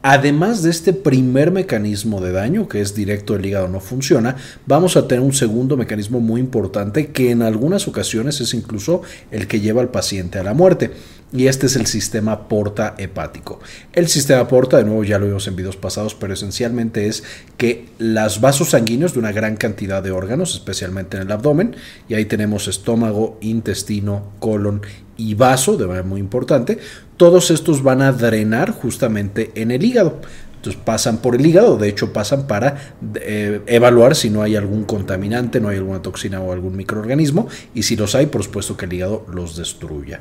Además 0.00 0.62
de 0.62 0.70
este 0.70 0.92
primer 0.92 1.50
mecanismo 1.50 2.20
de 2.20 2.30
daño, 2.30 2.68
que 2.68 2.80
es 2.80 2.94
directo 2.94 3.34
el 3.34 3.44
hígado 3.44 3.66
no 3.66 3.80
funciona, 3.80 4.36
vamos 4.64 4.96
a 4.96 5.08
tener 5.08 5.24
un 5.24 5.32
segundo 5.32 5.76
mecanismo 5.76 6.20
muy 6.20 6.40
importante 6.40 7.08
que 7.08 7.32
en 7.32 7.42
algunas 7.42 7.88
ocasiones 7.88 8.40
es 8.40 8.54
incluso 8.54 9.02
el 9.32 9.48
que 9.48 9.58
lleva 9.58 9.82
al 9.82 9.90
paciente 9.90 10.38
a 10.38 10.44
la 10.44 10.54
muerte 10.54 10.92
y 11.32 11.46
este 11.46 11.66
es 11.66 11.76
el 11.76 11.86
sistema 11.86 12.48
porta 12.48 12.94
hepático. 12.98 13.60
El 13.92 14.08
sistema 14.08 14.48
porta, 14.48 14.78
de 14.78 14.84
nuevo 14.84 15.04
ya 15.04 15.18
lo 15.18 15.26
vimos 15.26 15.46
en 15.46 15.56
videos 15.56 15.76
pasados, 15.76 16.14
pero 16.14 16.34
esencialmente 16.34 17.06
es 17.06 17.22
que 17.56 17.86
los 17.98 18.40
vasos 18.40 18.70
sanguíneos 18.70 19.12
de 19.12 19.18
una 19.18 19.32
gran 19.32 19.56
cantidad 19.56 20.02
de 20.02 20.10
órganos, 20.10 20.54
especialmente 20.54 21.16
en 21.16 21.24
el 21.24 21.32
abdomen, 21.32 21.76
y 22.08 22.14
ahí 22.14 22.24
tenemos 22.24 22.68
estómago, 22.68 23.38
intestino, 23.40 24.32
colon 24.38 24.82
y 25.16 25.34
vaso, 25.34 25.76
de 25.76 25.86
manera 25.86 26.06
muy 26.06 26.20
importante, 26.20 26.78
todos 27.16 27.50
estos 27.50 27.82
van 27.82 28.00
a 28.00 28.12
drenar 28.12 28.70
justamente 28.70 29.50
en 29.54 29.70
el 29.70 29.84
hígado. 29.84 30.20
Entonces 30.56 30.80
pasan 30.84 31.18
por 31.18 31.36
el 31.36 31.46
hígado, 31.46 31.76
de 31.76 31.88
hecho 31.88 32.12
pasan 32.12 32.48
para 32.48 32.94
eh, 33.20 33.60
evaluar 33.66 34.16
si 34.16 34.28
no 34.28 34.42
hay 34.42 34.56
algún 34.56 34.84
contaminante, 34.84 35.60
no 35.60 35.68
hay 35.68 35.76
alguna 35.76 36.02
toxina 36.02 36.40
o 36.40 36.52
algún 36.52 36.76
microorganismo, 36.76 37.48
y 37.74 37.84
si 37.84 37.94
los 37.94 38.14
hay, 38.16 38.26
por 38.26 38.42
supuesto 38.42 38.76
que 38.76 38.86
el 38.86 38.92
hígado 38.92 39.24
los 39.32 39.56
destruya. 39.56 40.20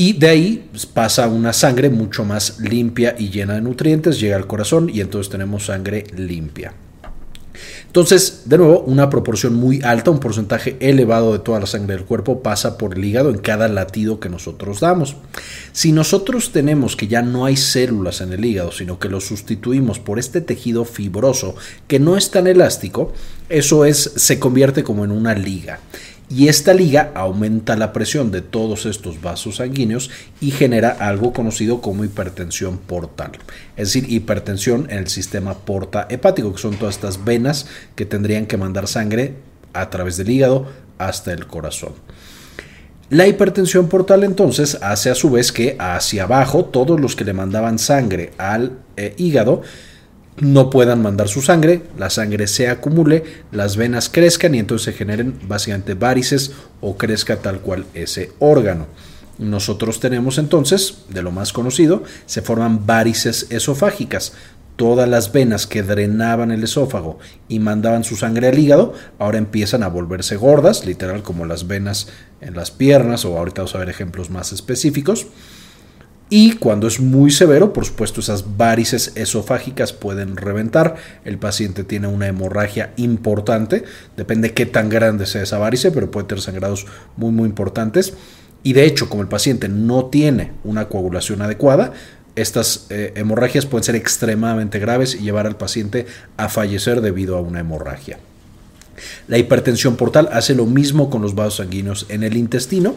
Y 0.00 0.14
de 0.14 0.28
ahí 0.30 0.64
pues, 0.70 0.86
pasa 0.86 1.28
una 1.28 1.52
sangre 1.52 1.90
mucho 1.90 2.24
más 2.24 2.58
limpia 2.58 3.14
y 3.18 3.28
llena 3.28 3.56
de 3.56 3.60
nutrientes, 3.60 4.18
llega 4.18 4.34
al 4.34 4.46
corazón 4.46 4.88
y 4.88 5.02
entonces 5.02 5.30
tenemos 5.30 5.66
sangre 5.66 6.04
limpia. 6.16 6.72
Entonces, 7.86 8.44
de 8.46 8.56
nuevo, 8.56 8.80
una 8.80 9.10
proporción 9.10 9.52
muy 9.52 9.82
alta, 9.82 10.10
un 10.10 10.18
porcentaje 10.18 10.78
elevado 10.80 11.34
de 11.34 11.40
toda 11.40 11.60
la 11.60 11.66
sangre 11.66 11.96
del 11.96 12.06
cuerpo 12.06 12.42
pasa 12.42 12.78
por 12.78 12.96
el 12.96 13.04
hígado 13.04 13.28
en 13.28 13.36
cada 13.36 13.68
latido 13.68 14.20
que 14.20 14.30
nosotros 14.30 14.80
damos. 14.80 15.16
Si 15.72 15.92
nosotros 15.92 16.50
tenemos 16.50 16.96
que 16.96 17.06
ya 17.06 17.20
no 17.20 17.44
hay 17.44 17.58
células 17.58 18.22
en 18.22 18.32
el 18.32 18.42
hígado, 18.42 18.72
sino 18.72 18.98
que 18.98 19.10
lo 19.10 19.20
sustituimos 19.20 19.98
por 19.98 20.18
este 20.18 20.40
tejido 20.40 20.86
fibroso 20.86 21.56
que 21.88 21.98
no 21.98 22.16
es 22.16 22.30
tan 22.30 22.46
elástico, 22.46 23.12
eso 23.50 23.84
es 23.84 24.12
se 24.16 24.38
convierte 24.38 24.82
como 24.82 25.04
en 25.04 25.10
una 25.10 25.34
liga 25.34 25.80
y 26.30 26.46
esta 26.46 26.72
liga 26.72 27.10
aumenta 27.14 27.76
la 27.76 27.92
presión 27.92 28.30
de 28.30 28.40
todos 28.40 28.86
estos 28.86 29.20
vasos 29.20 29.56
sanguíneos 29.56 30.10
y 30.40 30.52
genera 30.52 30.90
algo 30.90 31.32
conocido 31.32 31.80
como 31.80 32.04
hipertensión 32.04 32.78
portal, 32.78 33.32
es 33.76 33.92
decir, 33.92 34.10
hipertensión 34.10 34.86
en 34.90 34.98
el 34.98 35.08
sistema 35.08 35.54
porta 35.54 36.06
hepático, 36.08 36.52
que 36.52 36.62
son 36.62 36.76
todas 36.76 36.94
estas 36.94 37.24
venas 37.24 37.66
que 37.96 38.06
tendrían 38.06 38.46
que 38.46 38.56
mandar 38.56 38.86
sangre 38.86 39.34
a 39.72 39.90
través 39.90 40.16
del 40.16 40.30
hígado 40.30 40.68
hasta 40.98 41.32
el 41.32 41.48
corazón. 41.48 41.94
La 43.10 43.26
hipertensión 43.26 43.88
portal 43.88 44.22
entonces 44.22 44.78
hace 44.82 45.10
a 45.10 45.16
su 45.16 45.32
vez 45.32 45.50
que 45.50 45.74
hacia 45.80 46.22
abajo 46.22 46.66
todos 46.66 47.00
los 47.00 47.16
que 47.16 47.24
le 47.24 47.32
mandaban 47.32 47.80
sangre 47.80 48.30
al 48.38 48.78
eh, 48.96 49.14
hígado 49.18 49.62
no 50.40 50.70
puedan 50.70 51.02
mandar 51.02 51.28
su 51.28 51.42
sangre, 51.42 51.82
la 51.98 52.10
sangre 52.10 52.46
se 52.46 52.68
acumule, 52.68 53.24
las 53.52 53.76
venas 53.76 54.08
crezcan 54.08 54.54
y 54.54 54.58
entonces 54.58 54.86
se 54.86 54.98
generen 54.98 55.38
básicamente 55.46 55.94
varices 55.94 56.52
o 56.80 56.96
crezca 56.96 57.36
tal 57.36 57.60
cual 57.60 57.86
ese 57.94 58.32
órgano. 58.38 58.86
Nosotros 59.38 60.00
tenemos 60.00 60.38
entonces, 60.38 60.98
de 61.08 61.22
lo 61.22 61.30
más 61.30 61.52
conocido, 61.52 62.02
se 62.26 62.42
forman 62.42 62.86
varices 62.86 63.46
esofágicas. 63.50 64.32
Todas 64.76 65.08
las 65.08 65.32
venas 65.32 65.66
que 65.66 65.82
drenaban 65.82 66.50
el 66.50 66.64
esófago 66.64 67.18
y 67.48 67.58
mandaban 67.58 68.04
su 68.04 68.16
sangre 68.16 68.48
al 68.48 68.58
hígado, 68.58 68.94
ahora 69.18 69.38
empiezan 69.38 69.82
a 69.82 69.88
volverse 69.88 70.36
gordas, 70.36 70.86
literal 70.86 71.22
como 71.22 71.44
las 71.44 71.66
venas 71.66 72.08
en 72.40 72.54
las 72.54 72.70
piernas, 72.70 73.26
o 73.26 73.36
ahorita 73.36 73.62
vamos 73.62 73.74
a 73.74 73.78
ver 73.78 73.90
ejemplos 73.90 74.30
más 74.30 74.52
específicos. 74.52 75.26
Y 76.32 76.52
cuando 76.52 76.86
es 76.86 77.00
muy 77.00 77.32
severo, 77.32 77.72
por 77.72 77.84
supuesto, 77.84 78.20
esas 78.20 78.56
varices 78.56 79.12
esofágicas 79.16 79.92
pueden 79.92 80.36
reventar. 80.36 80.94
El 81.24 81.38
paciente 81.38 81.82
tiene 81.82 82.06
una 82.06 82.28
hemorragia 82.28 82.92
importante. 82.96 83.82
Depende 84.16 84.54
qué 84.54 84.64
tan 84.64 84.88
grande 84.88 85.26
sea 85.26 85.42
esa 85.42 85.58
varice, 85.58 85.90
pero 85.90 86.12
puede 86.12 86.28
tener 86.28 86.40
sangrados 86.40 86.86
muy, 87.16 87.32
muy 87.32 87.48
importantes. 87.48 88.14
Y 88.62 88.74
de 88.74 88.84
hecho, 88.84 89.08
como 89.08 89.22
el 89.22 89.28
paciente 89.28 89.68
no 89.68 90.06
tiene 90.06 90.52
una 90.62 90.88
coagulación 90.88 91.42
adecuada, 91.42 91.94
estas 92.36 92.86
eh, 92.90 93.12
hemorragias 93.16 93.66
pueden 93.66 93.82
ser 93.82 93.96
extremadamente 93.96 94.78
graves 94.78 95.16
y 95.16 95.24
llevar 95.24 95.48
al 95.48 95.56
paciente 95.56 96.06
a 96.36 96.48
fallecer 96.48 97.00
debido 97.00 97.36
a 97.36 97.40
una 97.40 97.58
hemorragia. 97.58 98.20
La 99.26 99.38
hipertensión 99.38 99.96
portal 99.96 100.28
hace 100.32 100.54
lo 100.54 100.66
mismo 100.66 101.10
con 101.10 101.22
los 101.22 101.34
vasos 101.34 101.56
sanguíneos 101.56 102.06
en 102.08 102.22
el 102.22 102.36
intestino. 102.36 102.94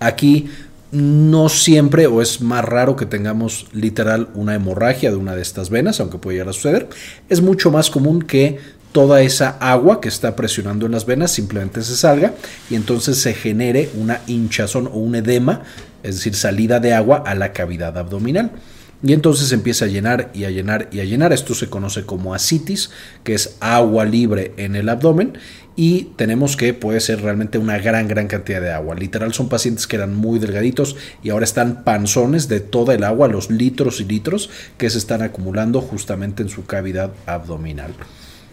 Aquí 0.00 0.50
no 0.92 1.48
siempre 1.48 2.06
o 2.06 2.20
es 2.20 2.42
más 2.42 2.64
raro 2.64 2.96
que 2.96 3.06
tengamos 3.06 3.66
literal 3.72 4.28
una 4.34 4.54
hemorragia 4.54 5.10
de 5.10 5.16
una 5.16 5.34
de 5.34 5.42
estas 5.42 5.70
venas, 5.70 5.98
aunque 6.00 6.18
puede 6.18 6.36
llegar 6.36 6.50
a 6.50 6.52
suceder. 6.52 6.88
Es 7.30 7.40
mucho 7.40 7.70
más 7.70 7.90
común 7.90 8.22
que 8.22 8.58
toda 8.92 9.22
esa 9.22 9.56
agua 9.58 10.02
que 10.02 10.08
está 10.08 10.36
presionando 10.36 10.84
en 10.84 10.92
las 10.92 11.06
venas 11.06 11.32
simplemente 11.32 11.82
se 11.82 11.96
salga 11.96 12.34
y 12.68 12.74
entonces 12.74 13.18
se 13.18 13.32
genere 13.32 13.88
una 13.94 14.20
hinchazón 14.26 14.86
o 14.86 14.98
un 14.98 15.14
edema, 15.14 15.62
es 16.02 16.16
decir, 16.16 16.34
salida 16.34 16.78
de 16.78 16.92
agua 16.92 17.22
a 17.26 17.34
la 17.34 17.52
cavidad 17.54 17.96
abdominal. 17.96 18.52
Y 19.02 19.12
entonces 19.12 19.50
empieza 19.50 19.86
a 19.86 19.88
llenar 19.88 20.30
y 20.32 20.44
a 20.44 20.50
llenar 20.50 20.88
y 20.92 21.00
a 21.00 21.04
llenar. 21.04 21.32
Esto 21.32 21.54
se 21.54 21.68
conoce 21.68 22.06
como 22.06 22.34
asitis, 22.34 22.90
que 23.24 23.34
es 23.34 23.56
agua 23.60 24.04
libre 24.04 24.52
en 24.56 24.76
el 24.76 24.88
abdomen 24.88 25.38
y 25.74 26.10
tenemos 26.16 26.56
que 26.56 26.74
puede 26.74 27.00
ser 27.00 27.22
realmente 27.22 27.58
una 27.58 27.78
gran, 27.78 28.06
gran 28.06 28.28
cantidad 28.28 28.60
de 28.60 28.72
agua. 28.72 28.94
Literal 28.94 29.32
son 29.32 29.48
pacientes 29.48 29.86
que 29.86 29.96
eran 29.96 30.14
muy 30.14 30.38
delgaditos 30.38 30.96
y 31.22 31.30
ahora 31.30 31.44
están 31.44 31.82
panzones 31.84 32.48
de 32.48 32.60
toda 32.60 32.94
el 32.94 33.04
agua, 33.04 33.28
los 33.28 33.50
litros 33.50 34.00
y 34.00 34.04
litros 34.04 34.50
que 34.76 34.90
se 34.90 34.98
están 34.98 35.22
acumulando 35.22 35.80
justamente 35.80 36.42
en 36.42 36.48
su 36.48 36.66
cavidad 36.66 37.12
abdominal. 37.26 37.94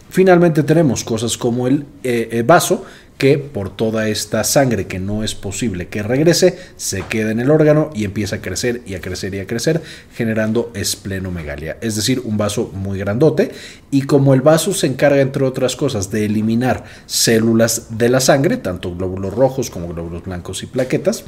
Finalmente 0.08 0.62
tenemos 0.62 1.04
cosas 1.04 1.36
como 1.36 1.68
el 1.68 1.84
eh, 2.02 2.28
eh, 2.32 2.42
vaso, 2.42 2.84
que 3.20 3.36
por 3.36 3.68
toda 3.68 4.08
esta 4.08 4.42
sangre 4.44 4.86
que 4.86 4.98
no 4.98 5.22
es 5.22 5.34
posible 5.34 5.88
que 5.88 6.02
regrese, 6.02 6.58
se 6.76 7.02
queda 7.02 7.30
en 7.30 7.38
el 7.38 7.50
órgano 7.50 7.90
y 7.94 8.04
empieza 8.04 8.36
a 8.36 8.40
crecer 8.40 8.80
y 8.86 8.94
a 8.94 9.02
crecer 9.02 9.34
y 9.34 9.40
a 9.40 9.46
crecer, 9.46 9.82
generando 10.14 10.72
esplenomegalia, 10.74 11.76
es 11.82 11.96
decir, 11.96 12.22
un 12.24 12.38
vaso 12.38 12.70
muy 12.72 12.98
grandote. 12.98 13.50
Y 13.90 14.02
como 14.02 14.32
el 14.32 14.40
vaso 14.40 14.72
se 14.72 14.86
encarga, 14.86 15.20
entre 15.20 15.44
otras 15.44 15.76
cosas, 15.76 16.10
de 16.10 16.24
eliminar 16.24 16.84
células 17.04 17.98
de 17.98 18.08
la 18.08 18.20
sangre, 18.20 18.56
tanto 18.56 18.96
glóbulos 18.96 19.34
rojos 19.34 19.68
como 19.68 19.88
glóbulos 19.88 20.24
blancos 20.24 20.62
y 20.62 20.66
plaquetas, 20.66 21.24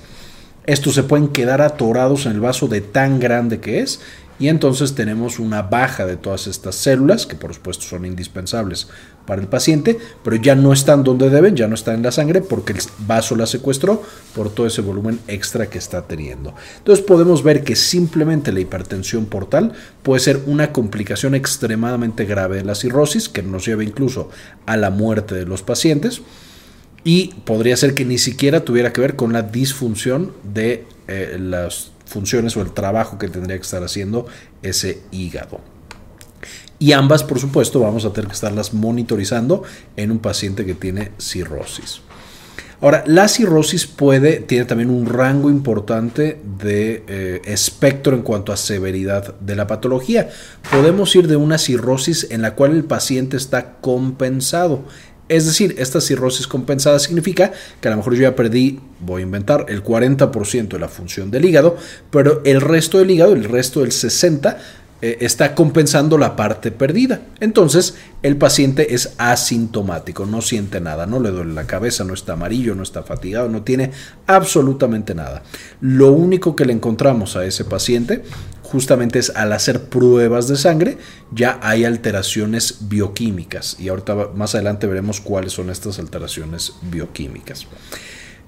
estos 0.64 0.94
se 0.94 1.02
pueden 1.02 1.28
quedar 1.28 1.61
atorados 1.61 2.25
en 2.25 2.32
el 2.32 2.40
vaso 2.40 2.68
de 2.68 2.80
tan 2.80 3.18
grande 3.18 3.58
que 3.58 3.80
es 3.80 4.00
y 4.38 4.48
entonces 4.48 4.94
tenemos 4.94 5.38
una 5.38 5.62
baja 5.62 6.06
de 6.06 6.16
todas 6.16 6.46
estas 6.46 6.74
células, 6.74 7.26
que 7.26 7.36
por 7.36 7.54
supuesto 7.54 7.84
son 7.84 8.04
indispensables 8.04 8.88
para 9.26 9.40
el 9.40 9.46
paciente, 9.46 9.98
pero 10.24 10.36
ya 10.36 10.54
no 10.54 10.72
están 10.72 11.04
donde 11.04 11.30
deben, 11.30 11.54
ya 11.54 11.68
no 11.68 11.74
están 11.74 11.96
en 11.96 12.02
la 12.02 12.12
sangre 12.12 12.40
porque 12.40 12.72
el 12.72 12.80
vaso 13.06 13.36
la 13.36 13.46
secuestró 13.46 14.02
por 14.34 14.50
todo 14.50 14.66
ese 14.66 14.82
volumen 14.82 15.20
extra 15.28 15.68
que 15.68 15.78
está 15.78 16.02
teniendo. 16.02 16.54
Entonces 16.78 17.04
podemos 17.04 17.42
ver 17.42 17.62
que 17.62 17.76
simplemente 17.76 18.52
la 18.52 18.60
hipertensión 18.60 19.26
portal 19.26 19.72
puede 20.02 20.20
ser 20.20 20.40
una 20.46 20.72
complicación 20.72 21.34
extremadamente 21.34 22.24
grave 22.24 22.56
de 22.56 22.64
la 22.64 22.74
cirrosis 22.74 23.28
que 23.28 23.42
nos 23.42 23.64
lleva 23.64 23.84
incluso 23.84 24.30
a 24.66 24.76
la 24.76 24.90
muerte 24.90 25.34
de 25.34 25.46
los 25.46 25.62
pacientes 25.62 26.22
y 27.04 27.34
podría 27.44 27.76
ser 27.76 27.94
que 27.94 28.04
ni 28.04 28.18
siquiera 28.18 28.60
tuviera 28.64 28.92
que 28.92 29.00
ver 29.00 29.16
con 29.16 29.32
la 29.32 29.42
disfunción 29.42 30.32
de 30.42 30.84
eh, 31.08 31.36
las 31.40 31.92
funciones 32.12 32.57
o 32.57 32.62
el 32.62 32.73
trabajo 32.73 33.19
que 33.19 33.28
tendría 33.28 33.57
que 33.57 33.62
estar 33.62 33.83
haciendo 33.83 34.26
ese 34.62 35.00
hígado. 35.11 35.61
Y 36.78 36.92
ambas, 36.92 37.23
por 37.23 37.38
supuesto, 37.38 37.81
vamos 37.81 38.04
a 38.04 38.12
tener 38.12 38.26
que 38.26 38.35
estarlas 38.35 38.75
monitorizando 38.75 39.62
en 39.97 40.11
un 40.11 40.19
paciente 40.19 40.66
que 40.66 40.75
tiene 40.75 41.12
cirrosis. 41.19 42.02
Ahora, 42.81 43.04
la 43.07 43.28
cirrosis 43.28 43.87
puede, 43.87 44.40
tiene 44.40 44.64
también 44.64 44.90
un 44.90 45.07
rango 45.07 45.49
importante 45.49 46.40
de 46.59 47.04
eh, 47.07 47.40
espectro 47.45 48.16
en 48.16 48.23
cuanto 48.23 48.52
a 48.52 48.57
severidad 48.57 49.38
de 49.38 49.54
la 49.54 49.69
patología. 49.69 50.31
Podemos 50.69 51.14
ir 51.14 51.28
de 51.28 51.37
una 51.37 51.59
cirrosis 51.59 52.26
en 52.33 52.42
la 52.42 52.57
cual 52.57 52.73
el 52.73 52.83
paciente 52.83 53.37
está 53.37 53.75
compensado, 53.81 54.83
es 55.32 55.46
decir, 55.46 55.74
esta 55.78 56.00
cirrosis 56.00 56.46
compensada 56.46 56.98
significa 56.98 57.52
que 57.80 57.88
a 57.88 57.90
lo 57.90 57.96
mejor 57.96 58.14
yo 58.14 58.22
ya 58.22 58.36
perdí, 58.36 58.80
voy 59.00 59.22
a 59.22 59.24
inventar, 59.24 59.64
el 59.68 59.82
40% 59.82 60.68
de 60.68 60.78
la 60.78 60.88
función 60.88 61.30
del 61.30 61.46
hígado, 61.46 61.76
pero 62.10 62.42
el 62.44 62.60
resto 62.60 62.98
del 62.98 63.10
hígado, 63.10 63.32
el 63.32 63.44
resto 63.44 63.80
del 63.80 63.92
60%, 63.92 64.56
eh, 65.04 65.18
está 65.24 65.56
compensando 65.56 66.16
la 66.16 66.36
parte 66.36 66.70
perdida. 66.70 67.22
Entonces, 67.40 67.96
el 68.22 68.36
paciente 68.36 68.94
es 68.94 69.14
asintomático, 69.18 70.26
no 70.26 70.40
siente 70.42 70.80
nada, 70.80 71.06
no 71.06 71.18
le 71.18 71.30
duele 71.30 71.54
la 71.54 71.66
cabeza, 71.66 72.04
no 72.04 72.14
está 72.14 72.34
amarillo, 72.34 72.76
no 72.76 72.84
está 72.84 73.02
fatigado, 73.02 73.48
no 73.48 73.62
tiene 73.62 73.90
absolutamente 74.28 75.12
nada. 75.12 75.42
Lo 75.80 76.12
único 76.12 76.54
que 76.54 76.66
le 76.66 76.72
encontramos 76.72 77.34
a 77.34 77.44
ese 77.44 77.64
paciente 77.64 78.22
justamente 78.72 79.18
es 79.18 79.30
al 79.36 79.52
hacer 79.52 79.84
pruebas 79.84 80.48
de 80.48 80.56
sangre, 80.56 80.96
ya 81.30 81.60
hay 81.62 81.84
alteraciones 81.84 82.88
bioquímicas. 82.88 83.76
Y 83.78 83.88
ahorita 83.88 84.30
más 84.34 84.54
adelante 84.54 84.86
veremos 84.86 85.20
cuáles 85.20 85.52
son 85.52 85.68
estas 85.68 85.98
alteraciones 85.98 86.72
bioquímicas. 86.90 87.66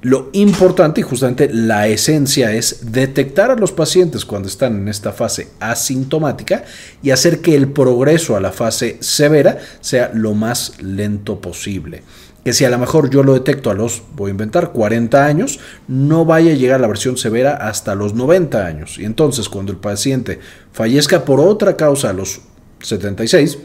Lo 0.00 0.30
importante 0.32 1.00
y 1.00 1.04
justamente 1.04 1.48
la 1.52 1.88
esencia 1.88 2.52
es 2.52 2.92
detectar 2.92 3.50
a 3.50 3.56
los 3.56 3.72
pacientes 3.72 4.24
cuando 4.24 4.48
están 4.48 4.76
en 4.76 4.88
esta 4.88 5.12
fase 5.12 5.48
asintomática 5.60 6.64
y 7.02 7.10
hacer 7.10 7.40
que 7.40 7.54
el 7.54 7.68
progreso 7.68 8.36
a 8.36 8.40
la 8.40 8.52
fase 8.52 8.98
severa 9.00 9.58
sea 9.80 10.10
lo 10.12 10.34
más 10.34 10.80
lento 10.82 11.40
posible 11.40 12.02
que 12.44 12.52
si 12.52 12.64
a 12.64 12.70
lo 12.70 12.78
mejor 12.78 13.08
yo 13.08 13.22
lo 13.22 13.32
detecto 13.32 13.70
a 13.70 13.74
los, 13.74 14.02
voy 14.14 14.28
a 14.28 14.32
inventar, 14.32 14.72
40 14.72 15.24
años, 15.24 15.60
no 15.88 16.26
vaya 16.26 16.52
a 16.52 16.54
llegar 16.54 16.76
a 16.76 16.82
la 16.82 16.88
versión 16.88 17.16
severa 17.16 17.54
hasta 17.54 17.94
los 17.94 18.14
90 18.14 18.66
años. 18.66 18.98
Y 18.98 19.06
entonces 19.06 19.48
cuando 19.48 19.72
el 19.72 19.78
paciente 19.78 20.40
fallezca 20.72 21.24
por 21.24 21.40
otra 21.40 21.76
causa 21.76 22.10
a 22.10 22.12
los 22.12 22.42
76, 22.80 23.58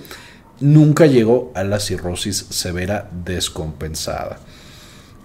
nunca 0.62 1.05
llegó 1.05 1.51
a 1.55 1.63
la 1.63 1.79
cirrosis 1.79 2.45
severa 2.50 3.09
descompensada. 3.25 4.39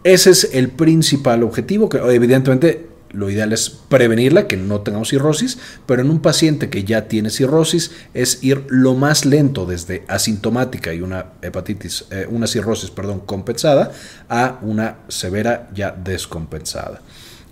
Ese 0.03 0.31
es 0.31 0.51
el 0.53 0.69
principal 0.71 1.45
objetivo, 1.45 1.89
que 1.89 1.99
evidentemente 1.99 2.94
lo 3.15 3.31
ideal 3.31 3.53
es 3.53 3.71
prevenirla, 3.71 4.47
que 4.47 4.57
no 4.57 4.81
tengamos 4.81 5.11
cirrosis, 5.11 5.59
pero 5.87 6.03
en 6.03 6.11
un 6.11 6.21
paciente 6.21 6.69
que 6.69 6.85
ya 6.85 7.09
tiene 7.09 7.31
cirrosis 7.31 7.93
es 8.13 8.43
ir 8.43 8.65
lo 8.69 8.95
más 8.95 9.25
lento 9.25 9.67
desde 9.67 10.05
asintomática 10.09 10.93
y 10.93 11.01
una 11.01 11.27
hepatitis, 11.43 12.07
eh, 12.11 12.27
una 12.29 12.47
cirrosis, 12.47 12.91
perdón, 12.91 13.21
compensada 13.21 13.93
a 14.29 14.59
una 14.63 14.99
severa 15.09 15.71
ya 15.75 15.93
descompensada. 15.93 17.01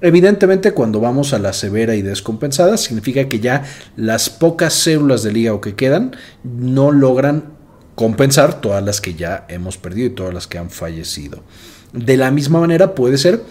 Evidentemente, 0.00 0.72
cuando 0.72 0.98
vamos 0.98 1.32
a 1.32 1.38
la 1.38 1.52
severa 1.52 1.94
y 1.94 2.02
descompensada, 2.02 2.76
significa 2.76 3.28
que 3.28 3.38
ya 3.38 3.64
las 3.96 4.30
pocas 4.30 4.74
células 4.74 5.22
del 5.22 5.36
hígado 5.36 5.60
que 5.60 5.76
quedan 5.76 6.16
no 6.42 6.90
logran 6.90 7.44
compensar 7.94 8.60
todas 8.60 8.82
las 8.82 9.00
que 9.00 9.14
ya 9.14 9.46
hemos 9.48 9.76
perdido 9.76 10.08
y 10.08 10.10
todas 10.10 10.34
las 10.34 10.48
que 10.48 10.58
han 10.58 10.70
fallecido. 10.70 11.44
De 11.92 12.16
la 12.16 12.32
misma 12.32 12.58
manera 12.58 12.94
puede 12.94 13.18
ser 13.18 13.42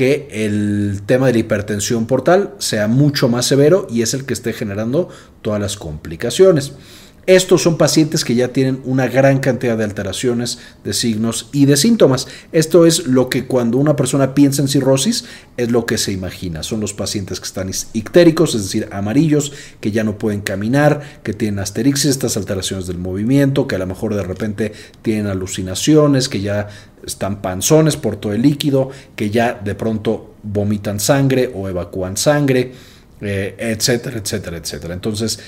que 0.00 0.28
el 0.32 1.02
tema 1.04 1.26
de 1.26 1.34
la 1.34 1.40
hipertensión 1.40 2.06
portal 2.06 2.54
sea 2.56 2.88
mucho 2.88 3.28
más 3.28 3.44
severo 3.44 3.86
y 3.90 4.00
es 4.00 4.14
el 4.14 4.24
que 4.24 4.32
esté 4.32 4.54
generando 4.54 5.10
todas 5.42 5.60
las 5.60 5.76
complicaciones. 5.76 6.72
Estos 7.30 7.62
son 7.62 7.78
pacientes 7.78 8.24
que 8.24 8.34
ya 8.34 8.48
tienen 8.48 8.80
una 8.84 9.06
gran 9.06 9.38
cantidad 9.38 9.78
de 9.78 9.84
alteraciones 9.84 10.58
de 10.82 10.92
signos 10.92 11.48
y 11.52 11.66
de 11.66 11.76
síntomas. 11.76 12.26
Esto 12.50 12.86
es 12.86 13.06
lo 13.06 13.28
que 13.28 13.46
cuando 13.46 13.78
una 13.78 13.94
persona 13.94 14.34
piensa 14.34 14.62
en 14.62 14.66
cirrosis 14.66 15.26
es 15.56 15.70
lo 15.70 15.86
que 15.86 15.96
se 15.96 16.10
imagina. 16.10 16.64
Son 16.64 16.80
los 16.80 16.92
pacientes 16.92 17.38
que 17.38 17.46
están 17.46 17.70
ictéricos, 17.92 18.56
es 18.56 18.64
decir, 18.64 18.88
amarillos, 18.90 19.52
que 19.80 19.92
ya 19.92 20.02
no 20.02 20.18
pueden 20.18 20.40
caminar, 20.40 21.20
que 21.22 21.32
tienen 21.32 21.60
asterixis, 21.60 22.10
estas 22.10 22.36
alteraciones 22.36 22.88
del 22.88 22.98
movimiento, 22.98 23.68
que 23.68 23.76
a 23.76 23.78
lo 23.78 23.86
mejor 23.86 24.16
de 24.16 24.24
repente 24.24 24.72
tienen 25.02 25.28
alucinaciones, 25.28 26.28
que 26.28 26.40
ya 26.40 26.66
están 27.06 27.42
panzones 27.42 27.96
por 27.96 28.16
todo 28.16 28.32
el 28.32 28.42
líquido, 28.42 28.90
que 29.14 29.30
ya 29.30 29.54
de 29.54 29.76
pronto 29.76 30.34
vomitan 30.42 30.98
sangre 30.98 31.48
o 31.54 31.68
evacúan 31.68 32.16
sangre, 32.16 32.72
eh, 33.20 33.54
etcétera, 33.56 34.18
etcétera, 34.18 34.56
etcétera. 34.56 34.94
Entonces, 34.94 35.38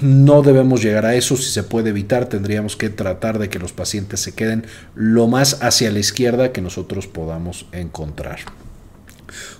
no 0.00 0.42
debemos 0.42 0.82
llegar 0.82 1.06
a 1.06 1.14
eso, 1.14 1.36
si 1.36 1.50
se 1.50 1.62
puede 1.62 1.90
evitar, 1.90 2.28
tendríamos 2.28 2.76
que 2.76 2.90
tratar 2.90 3.38
de 3.38 3.48
que 3.48 3.58
los 3.58 3.72
pacientes 3.72 4.20
se 4.20 4.34
queden 4.34 4.66
lo 4.94 5.28
más 5.28 5.62
hacia 5.62 5.90
la 5.92 6.00
izquierda 6.00 6.52
que 6.52 6.60
nosotros 6.60 7.06
podamos 7.06 7.66
encontrar. 7.72 8.40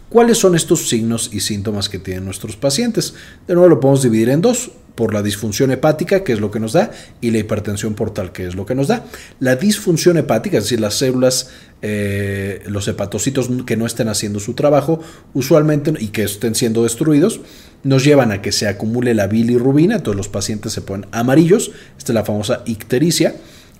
¿Cuáles 0.08 0.38
son 0.38 0.54
estos 0.54 0.88
signos 0.88 1.30
y 1.32 1.40
síntomas 1.40 1.88
que 1.88 1.98
tienen 1.98 2.24
nuestros 2.24 2.56
pacientes? 2.56 3.14
De 3.46 3.54
nuevo 3.54 3.68
lo 3.68 3.80
podemos 3.80 4.02
dividir 4.02 4.28
en 4.28 4.40
dos, 4.40 4.70
por 4.94 5.12
la 5.12 5.22
disfunción 5.22 5.70
hepática, 5.70 6.22
que 6.22 6.32
es 6.32 6.40
lo 6.40 6.50
que 6.50 6.60
nos 6.60 6.72
da, 6.72 6.90
y 7.20 7.30
la 7.30 7.38
hipertensión 7.38 7.94
portal, 7.94 8.32
que 8.32 8.46
es 8.46 8.54
lo 8.54 8.64
que 8.66 8.74
nos 8.74 8.88
da. 8.88 9.04
La 9.40 9.56
disfunción 9.56 10.16
hepática, 10.16 10.58
es 10.58 10.64
decir, 10.64 10.80
las 10.80 10.94
células, 10.94 11.50
eh, 11.82 12.62
los 12.66 12.86
hepatocitos 12.86 13.50
que 13.66 13.76
no 13.76 13.86
estén 13.86 14.08
haciendo 14.08 14.40
su 14.40 14.54
trabajo, 14.54 15.00
usualmente, 15.32 15.92
y 15.98 16.08
que 16.08 16.22
estén 16.22 16.54
siendo 16.54 16.84
destruidos, 16.84 17.40
nos 17.82 18.04
llevan 18.04 18.32
a 18.32 18.40
que 18.40 18.52
se 18.52 18.68
acumule 18.68 19.14
la 19.14 19.26
bilirrubina, 19.26 20.02
todos 20.02 20.16
los 20.16 20.28
pacientes 20.28 20.72
se 20.72 20.80
ponen 20.80 21.08
amarillos, 21.12 21.72
esta 21.98 22.12
es 22.12 22.14
la 22.14 22.24
famosa 22.24 22.62
ictericia, 22.64 23.34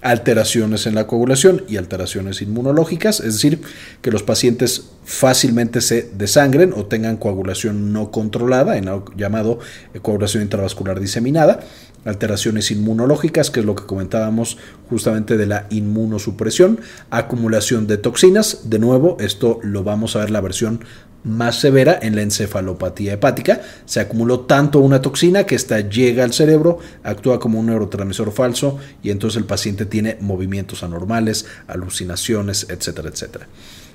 alteraciones 0.04 0.86
en 0.86 0.94
la 0.94 1.06
coagulación 1.06 1.64
y 1.66 1.78
alteraciones 1.78 2.42
inmunológicas, 2.42 3.20
es 3.20 3.34
decir, 3.34 3.62
que 4.02 4.10
los 4.10 4.22
pacientes 4.22 4.90
fácilmente 5.04 5.80
se 5.80 6.10
desangren 6.14 6.74
o 6.74 6.84
tengan 6.84 7.16
coagulación 7.16 7.94
no 7.94 8.10
controlada, 8.10 8.76
en 8.76 8.84
llamado 9.16 9.60
coagulación 10.02 10.42
intravascular 10.42 11.00
diseminada, 11.00 11.60
alteraciones 12.04 12.70
inmunológicas, 12.70 13.50
que 13.50 13.60
es 13.60 13.66
lo 13.66 13.74
que 13.74 13.86
comentábamos 13.86 14.58
justamente 14.90 15.38
de 15.38 15.46
la 15.46 15.66
inmunosupresión, 15.70 16.80
acumulación 17.08 17.86
de 17.86 17.96
toxinas, 17.96 18.68
de 18.68 18.78
nuevo, 18.78 19.16
esto 19.20 19.58
lo 19.62 19.84
vamos 19.84 20.16
a 20.16 20.18
ver 20.18 20.30
la 20.30 20.42
versión 20.42 20.84
más 21.24 21.58
severa 21.58 21.98
en 22.00 22.14
la 22.14 22.22
encefalopatía 22.22 23.14
hepática. 23.14 23.62
Se 23.86 24.00
acumuló 24.00 24.40
tanto 24.40 24.78
una 24.78 25.02
toxina 25.02 25.44
que 25.44 25.54
esta 25.54 25.80
llega 25.80 26.24
al 26.24 26.32
cerebro, 26.32 26.78
actúa 27.02 27.40
como 27.40 27.58
un 27.58 27.66
neurotransmisor 27.66 28.32
falso 28.32 28.78
y 29.02 29.10
entonces 29.10 29.38
el 29.38 29.46
paciente 29.46 29.86
tiene 29.86 30.18
movimientos 30.20 30.82
anormales, 30.82 31.46
alucinaciones, 31.66 32.66
etcétera, 32.68 33.08
etcétera. 33.08 33.48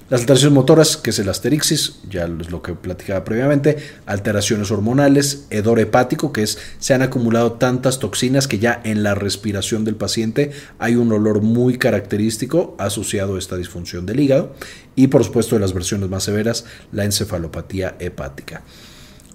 Las 0.10 0.22
alteraciones 0.22 0.56
motoras, 0.56 0.98
que 0.98 1.12
es 1.12 1.20
el 1.20 1.30
asterixis, 1.30 2.00
ya 2.10 2.26
es 2.26 2.50
lo 2.50 2.64
que 2.64 2.74
platicaba 2.74 3.24
previamente, 3.24 3.78
alteraciones 4.08 4.72
hormonales, 4.72 5.46
hedor 5.52 5.80
hepático, 5.80 6.34
que 6.34 6.42
es 6.42 6.58
se 6.80 6.96
han 6.96 7.04
acumulado 7.04 7.54
tantas 7.54 8.00
toxinas 8.00 8.48
que 8.48 8.58
ya 8.58 8.82
en 8.84 9.04
la 9.04 9.14
respiración 9.14 9.86
del 9.86 9.96
paciente 9.96 10.50
hay 10.80 10.96
un 10.96 11.12
olor 11.12 11.42
muy 11.42 11.78
característico 11.78 12.76
asociado 12.80 13.36
a 13.36 13.40
esta 13.40 13.56
disfunción 13.56 14.08
del 14.08 14.20
hígado, 14.20 14.56
y 14.96 15.08
por 15.08 15.24
supuesto 15.24 15.56
de 15.56 15.62
las 15.62 15.74
versiones 15.74 16.10
más 16.10 16.24
severas, 16.24 16.66
la 16.92 17.06
encefalopatía 17.06 17.96
hepática. 18.00 18.64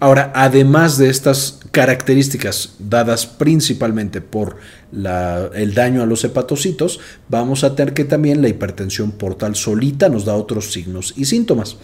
Ahora, 0.01 0.33
además 0.35 0.99
de 0.99 1.09
estas 1.09 1.61
características 1.71 2.75
dadas 2.79 3.27
principalmente 3.27 4.21
por 4.21 4.57
el 4.93 5.75
daño 5.75 6.03
a 6.03 6.07
los 6.07 6.25
hepatocitos, 6.25 7.01
vamos 7.29 7.65
a 7.65 7.75
tener 7.75 7.95
que 7.95 8.05
también 8.05 8.43
la 8.43 8.49
hipertensión 8.49 9.13
portal 9.13 9.55
solita 9.57 10.09
nos 10.09 10.25
da 10.25 10.35
otros 10.35 10.73
signos 10.73 11.15
y 11.17 11.25
síntomas 11.25 11.77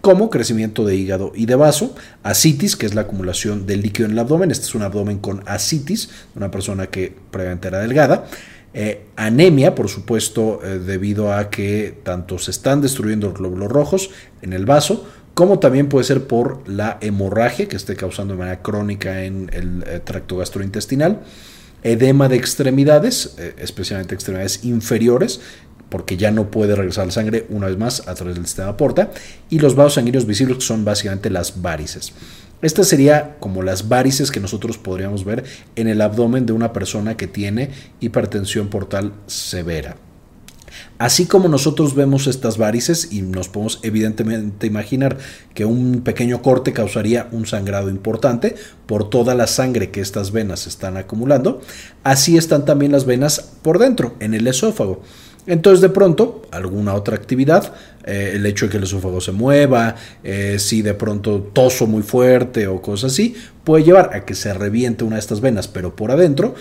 como 0.00 0.30
crecimiento 0.30 0.84
de 0.84 0.96
hígado 0.96 1.32
y 1.34 1.46
de 1.46 1.56
vaso, 1.56 1.94
asitis, 2.22 2.76
que 2.76 2.86
es 2.86 2.94
la 2.94 3.02
acumulación 3.02 3.66
de 3.66 3.76
líquido 3.76 4.06
en 4.06 4.12
el 4.12 4.18
abdomen, 4.18 4.50
este 4.50 4.66
es 4.66 4.74
un 4.74 4.82
abdomen 4.82 5.18
con 5.18 5.42
asitis, 5.46 6.10
una 6.36 6.50
persona 6.50 6.86
que 6.86 7.14
previamente 7.30 7.68
era 7.68 7.80
delgada, 7.80 8.26
eh, 8.74 9.06
anemia, 9.16 9.74
por 9.74 9.88
supuesto, 9.88 10.60
eh, 10.62 10.78
debido 10.78 11.32
a 11.32 11.50
que 11.50 11.98
tanto 12.02 12.38
se 12.38 12.50
están 12.50 12.80
destruyendo 12.80 13.28
los 13.28 13.38
glóbulos 13.38 13.72
rojos 13.72 14.10
en 14.42 14.52
el 14.52 14.66
vaso, 14.66 15.08
como 15.38 15.60
también 15.60 15.88
puede 15.88 16.04
ser 16.04 16.26
por 16.26 16.68
la 16.68 16.98
hemorragia 17.00 17.68
que 17.68 17.76
esté 17.76 17.94
causando 17.94 18.34
de 18.34 18.38
manera 18.40 18.60
crónica 18.60 19.22
en 19.22 19.48
el 19.52 19.84
eh, 19.86 20.00
tracto 20.00 20.38
gastrointestinal, 20.38 21.20
edema 21.84 22.28
de 22.28 22.34
extremidades, 22.34 23.36
eh, 23.38 23.54
especialmente 23.58 24.16
extremidades 24.16 24.64
inferiores, 24.64 25.40
porque 25.90 26.16
ya 26.16 26.32
no 26.32 26.50
puede 26.50 26.74
regresar 26.74 27.06
la 27.06 27.12
sangre 27.12 27.46
una 27.50 27.68
vez 27.68 27.78
más 27.78 28.08
a 28.08 28.16
través 28.16 28.34
del 28.34 28.46
sistema 28.46 28.76
porta, 28.76 29.12
y 29.48 29.60
los 29.60 29.76
vasos 29.76 29.94
sanguíneos 29.94 30.26
visibles 30.26 30.56
que 30.56 30.64
son 30.64 30.84
básicamente 30.84 31.30
las 31.30 31.62
varices. 31.62 32.14
Estas 32.60 32.88
sería 32.88 33.36
como 33.38 33.62
las 33.62 33.88
varices 33.88 34.32
que 34.32 34.40
nosotros 34.40 34.76
podríamos 34.76 35.24
ver 35.24 35.44
en 35.76 35.86
el 35.86 36.00
abdomen 36.00 36.46
de 36.46 36.52
una 36.52 36.72
persona 36.72 37.16
que 37.16 37.28
tiene 37.28 37.70
hipertensión 38.00 38.70
portal 38.70 39.12
severa. 39.28 39.94
Así 40.98 41.26
como 41.26 41.48
nosotros 41.48 41.94
vemos 41.94 42.26
estas 42.26 42.58
varices 42.58 43.12
y 43.12 43.22
nos 43.22 43.48
podemos 43.48 43.80
evidentemente 43.82 44.66
imaginar 44.66 45.18
que 45.54 45.64
un 45.64 46.02
pequeño 46.02 46.42
corte 46.42 46.72
causaría 46.72 47.28
un 47.32 47.46
sangrado 47.46 47.90
importante 47.90 48.54
por 48.86 49.08
toda 49.08 49.34
la 49.34 49.46
sangre 49.46 49.90
que 49.90 50.00
estas 50.00 50.32
venas 50.32 50.66
están 50.66 50.96
acumulando, 50.96 51.60
así 52.04 52.36
están 52.36 52.64
también 52.64 52.92
las 52.92 53.04
venas 53.04 53.52
por 53.62 53.78
dentro, 53.78 54.14
en 54.20 54.34
el 54.34 54.46
esófago. 54.46 55.02
Entonces 55.48 55.80
de 55.80 55.88
pronto, 55.88 56.42
alguna 56.50 56.92
otra 56.94 57.16
actividad, 57.16 57.72
eh, 58.04 58.32
el 58.34 58.44
hecho 58.44 58.66
de 58.66 58.72
que 58.72 58.76
el 58.76 58.82
esófago 58.82 59.18
se 59.22 59.32
mueva, 59.32 59.94
eh, 60.22 60.58
si 60.58 60.82
de 60.82 60.92
pronto 60.92 61.40
toso 61.40 61.86
muy 61.86 62.02
fuerte 62.02 62.66
o 62.66 62.82
cosas 62.82 63.12
así, 63.12 63.34
puede 63.64 63.84
llevar 63.84 64.10
a 64.14 64.26
que 64.26 64.34
se 64.34 64.52
reviente 64.52 65.04
una 65.04 65.16
de 65.16 65.20
estas 65.20 65.40
venas, 65.40 65.66
pero 65.66 65.96
por 65.96 66.10
adentro, 66.10 66.54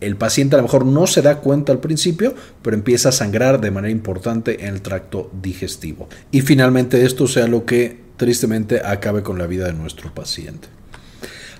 el 0.00 0.16
paciente 0.16 0.56
a 0.56 0.58
lo 0.58 0.64
mejor 0.64 0.84
no 0.84 1.06
se 1.06 1.22
da 1.22 1.38
cuenta 1.38 1.72
al 1.72 1.80
principio, 1.80 2.34
pero 2.62 2.76
empieza 2.76 3.10
a 3.10 3.12
sangrar 3.12 3.60
de 3.60 3.70
manera 3.70 3.92
importante 3.92 4.66
en 4.66 4.74
el 4.74 4.82
tracto 4.82 5.30
digestivo. 5.42 6.08
Y 6.30 6.42
finalmente 6.42 7.04
esto 7.04 7.26
sea 7.26 7.46
lo 7.46 7.64
que 7.64 8.04
tristemente 8.16 8.80
acabe 8.84 9.22
con 9.22 9.38
la 9.38 9.46
vida 9.46 9.66
de 9.66 9.72
nuestro 9.72 10.12
paciente. 10.14 10.68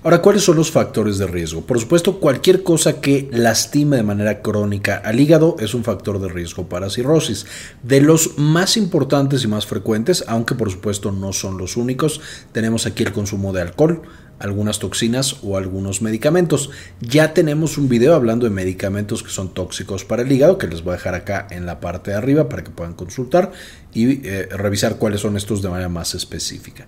Ahora, 0.07 0.23
¿cuáles 0.23 0.45
son 0.45 0.55
los 0.55 0.71
factores 0.71 1.19
de 1.19 1.27
riesgo? 1.27 1.63
Por 1.63 1.81
supuesto, 1.81 2.21
cualquier 2.21 2.63
cosa 2.63 3.01
que 3.01 3.29
lastime 3.33 3.97
de 3.97 4.05
manera 4.05 4.41
crónica 4.41 4.99
al 5.05 5.19
hígado 5.19 5.57
es 5.59 5.75
un 5.75 5.83
factor 5.83 6.21
de 6.21 6.29
riesgo 6.29 6.69
para 6.69 6.91
cirrosis. 6.91 7.45
De 7.83 8.01
los 8.01 8.39
más 8.39 8.77
importantes 8.77 9.43
y 9.43 9.49
más 9.49 9.67
frecuentes, 9.67 10.25
aunque 10.29 10.55
por 10.55 10.71
supuesto 10.71 11.11
no 11.11 11.33
son 11.33 11.59
los 11.59 11.77
únicos, 11.77 12.21
tenemos 12.53 12.87
aquí 12.87 13.03
el 13.03 13.13
consumo 13.13 13.53
de 13.53 13.63
alcohol, 13.63 14.03
algunas 14.39 14.79
toxinas 14.79 15.37
o 15.43 15.57
algunos 15.57 16.03
medicamentos. 16.03 16.71
Ya 17.01 17.35
tenemos 17.35 17.79
un 17.79 17.89
video 17.89 18.15
hablando 18.15 18.45
de 18.45 18.51
medicamentos 18.51 19.23
que 19.23 19.31
son 19.31 19.55
tóxicos 19.55 20.05
para 20.05 20.23
el 20.23 20.33
hígado, 20.33 20.59
que 20.59 20.69
les 20.69 20.83
voy 20.83 20.93
a 20.93 20.97
dejar 20.97 21.15
acá 21.15 21.47
en 21.51 21.67
la 21.67 21.81
parte 21.81 22.11
de 22.11 22.17
arriba 22.17 22.49
para 22.49 22.65
que 22.65 22.71
puedan 22.71 22.95
consultar 22.95 23.53
y 23.93 24.27
eh, 24.27 24.49
revisar 24.51 24.97
cuáles 24.97 25.21
son 25.21 25.37
estos 25.37 25.63
de 25.63 25.69
manera 25.69 25.89
más 25.89 26.15
específica. 26.15 26.87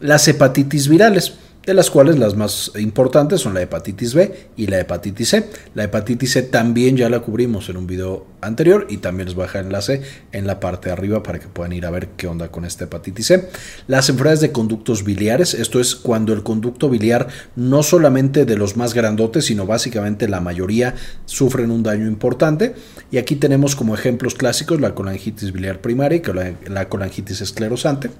Las 0.00 0.26
hepatitis 0.28 0.88
virales 0.88 1.34
de 1.66 1.74
las 1.74 1.90
cuales 1.90 2.18
las 2.18 2.36
más 2.36 2.72
importantes 2.78 3.40
son 3.40 3.54
la 3.54 3.62
hepatitis 3.62 4.14
B 4.14 4.50
y 4.56 4.66
la 4.66 4.80
hepatitis 4.80 5.28
C. 5.28 5.50
La 5.74 5.84
hepatitis 5.84 6.32
C 6.32 6.42
también 6.42 6.96
ya 6.96 7.08
la 7.08 7.20
cubrimos 7.20 7.68
en 7.68 7.76
un 7.76 7.86
video 7.86 8.26
anterior 8.40 8.86
y 8.90 8.98
también 8.98 9.26
les 9.26 9.34
voy 9.34 9.44
a 9.44 9.46
dejar 9.46 9.64
enlace 9.64 10.02
en 10.32 10.46
la 10.46 10.60
parte 10.60 10.88
de 10.88 10.92
arriba 10.92 11.22
para 11.22 11.38
que 11.38 11.48
puedan 11.48 11.72
ir 11.72 11.86
a 11.86 11.90
ver 11.90 12.08
qué 12.16 12.26
onda 12.26 12.48
con 12.48 12.64
esta 12.64 12.84
hepatitis 12.84 13.26
C. 13.26 13.48
Las 13.86 14.08
enfermedades 14.08 14.40
de 14.40 14.52
conductos 14.52 15.04
biliares, 15.04 15.54
esto 15.54 15.80
es 15.80 15.94
cuando 15.94 16.32
el 16.32 16.42
conducto 16.42 16.90
biliar 16.90 17.28
no 17.56 17.82
solamente 17.82 18.44
de 18.44 18.56
los 18.56 18.76
más 18.76 18.94
grandotes, 18.94 19.46
sino 19.46 19.66
básicamente 19.66 20.28
la 20.28 20.40
mayoría 20.40 20.94
sufren 21.24 21.70
un 21.70 21.82
daño 21.82 22.06
importante. 22.06 22.74
Y 23.10 23.18
aquí 23.18 23.36
tenemos 23.36 23.74
como 23.76 23.94
ejemplos 23.94 24.34
clásicos 24.34 24.80
la 24.80 24.94
colangitis 24.94 25.52
biliar 25.52 25.80
primaria 25.80 26.20
y 26.24 26.68
la 26.70 26.88
colangitis 26.88 27.40
esclerosante. 27.40 28.10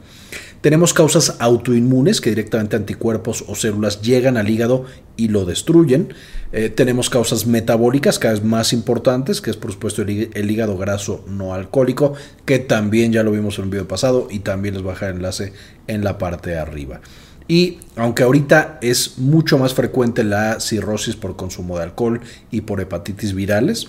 Tenemos 0.65 0.95
causas 0.95 1.37
autoinmunes 1.41 2.23
que 2.23 2.31
directamente 2.31 2.75
anticuerpos 2.75 3.45
o 3.49 3.55
células 3.55 4.01
llegan 4.01 4.39
al 4.39 4.49
hígado 4.49 4.87
y 5.15 5.29
lo 5.29 5.45
destruyen. 5.45 6.15
Eh, 6.53 6.71
tenemos 6.71 7.11
causas 7.11 7.47
metabólicas 7.47 8.19
cada 8.19 8.33
vez 8.33 8.43
más 8.43 8.73
importantes, 8.73 9.43
que 9.43 9.51
es 9.51 9.59
por 9.59 9.73
supuesto 9.73 10.01
el, 10.01 10.51
hígado 10.51 10.79
graso 10.79 11.23
no 11.29 11.53
alcohólico, 11.53 12.15
que 12.47 12.61
también 12.61 13.13
ya 13.13 13.23
lo 13.23 13.33
vimos 13.33 13.59
en 13.59 13.65
un 13.65 13.73
video 13.73 13.87
pasado 13.87 14.27
y 14.31 14.39
también 14.39 14.73
les 14.73 14.83
voy 14.83 14.93
a 14.93 14.95
dejar 14.95 15.11
el 15.11 15.17
enlace 15.17 15.53
en 15.87 16.03
la 16.03 16.17
parte 16.17 16.49
de 16.49 16.59
arriba. 16.59 17.03
Y 17.47 17.81
aunque 17.97 18.23
ahorita 18.23 18.79
es 18.81 19.19
mucho 19.19 19.59
más 19.59 19.75
frecuente 19.75 20.25
la 20.25 20.61
cirrosis 20.61 21.15
por 21.15 21.37
consumo 21.37 21.77
de 21.77 21.83
alcohol 21.85 22.23
y 22.51 22.63
por 22.63 22.81
hepatitis 22.81 23.35
virales, 23.35 23.89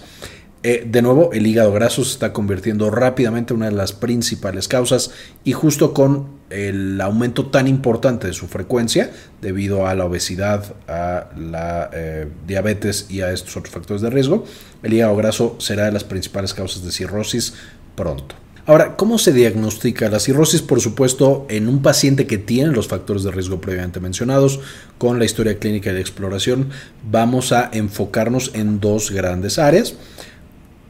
eh, 0.62 0.86
de 0.86 1.02
nuevo, 1.02 1.32
el 1.32 1.48
hígado 1.48 1.72
graso 1.72 2.04
se 2.04 2.12
está 2.12 2.34
convirtiendo 2.34 2.92
rápidamente 2.92 3.54
en 3.54 3.62
una 3.62 3.70
de 3.70 3.76
las 3.78 3.94
principales 3.94 4.68
causas 4.68 5.12
y 5.46 5.54
justo 5.54 5.94
con 5.94 6.35
el 6.50 7.02
aumento 7.02 7.48
tan 7.48 7.68
importante 7.68 8.28
de 8.28 8.34
su 8.34 8.48
frecuencia 8.48 9.12
debido 9.42 9.88
a 9.88 9.96
la 9.96 10.06
obesidad, 10.06 10.76
a 10.88 11.30
la 11.38 11.90
eh, 11.94 12.28
diabetes 12.48 13.08
y 13.10 13.22
a 13.22 13.32
estos 13.32 13.58
otros 13.58 13.74
factores 13.74 14.02
de 14.02 14.10
riesgo, 14.10 14.46
el 14.84 14.94
hígado 14.94 15.16
graso 15.16 15.56
será 15.60 15.86
de 15.86 15.92
las 15.92 16.04
principales 16.04 16.54
causas 16.54 16.84
de 16.84 16.92
cirrosis 16.92 17.54
pronto. 17.96 18.36
Ahora, 18.68 18.96
¿cómo 18.96 19.20
se 19.20 19.32
diagnostica 19.32 20.10
la 20.10 20.20
cirrosis? 20.20 20.64
Por 20.64 20.82
supuesto, 20.82 21.46
en 21.50 21.68
un 21.68 21.84
paciente 21.84 22.26
que 22.26 22.40
tiene 22.40 22.72
los 22.72 22.88
factores 22.88 23.22
de 23.22 23.30
riesgo 23.30 23.62
previamente 23.62 24.00
mencionados, 24.00 24.60
con 24.98 25.20
la 25.20 25.26
historia 25.26 25.60
clínica 25.60 25.94
de 25.94 26.02
exploración, 26.02 26.70
vamos 27.08 27.52
a 27.52 27.70
enfocarnos 27.72 28.52
en 28.56 28.80
dos 28.80 29.12
grandes 29.12 29.60
áreas. 29.60 29.96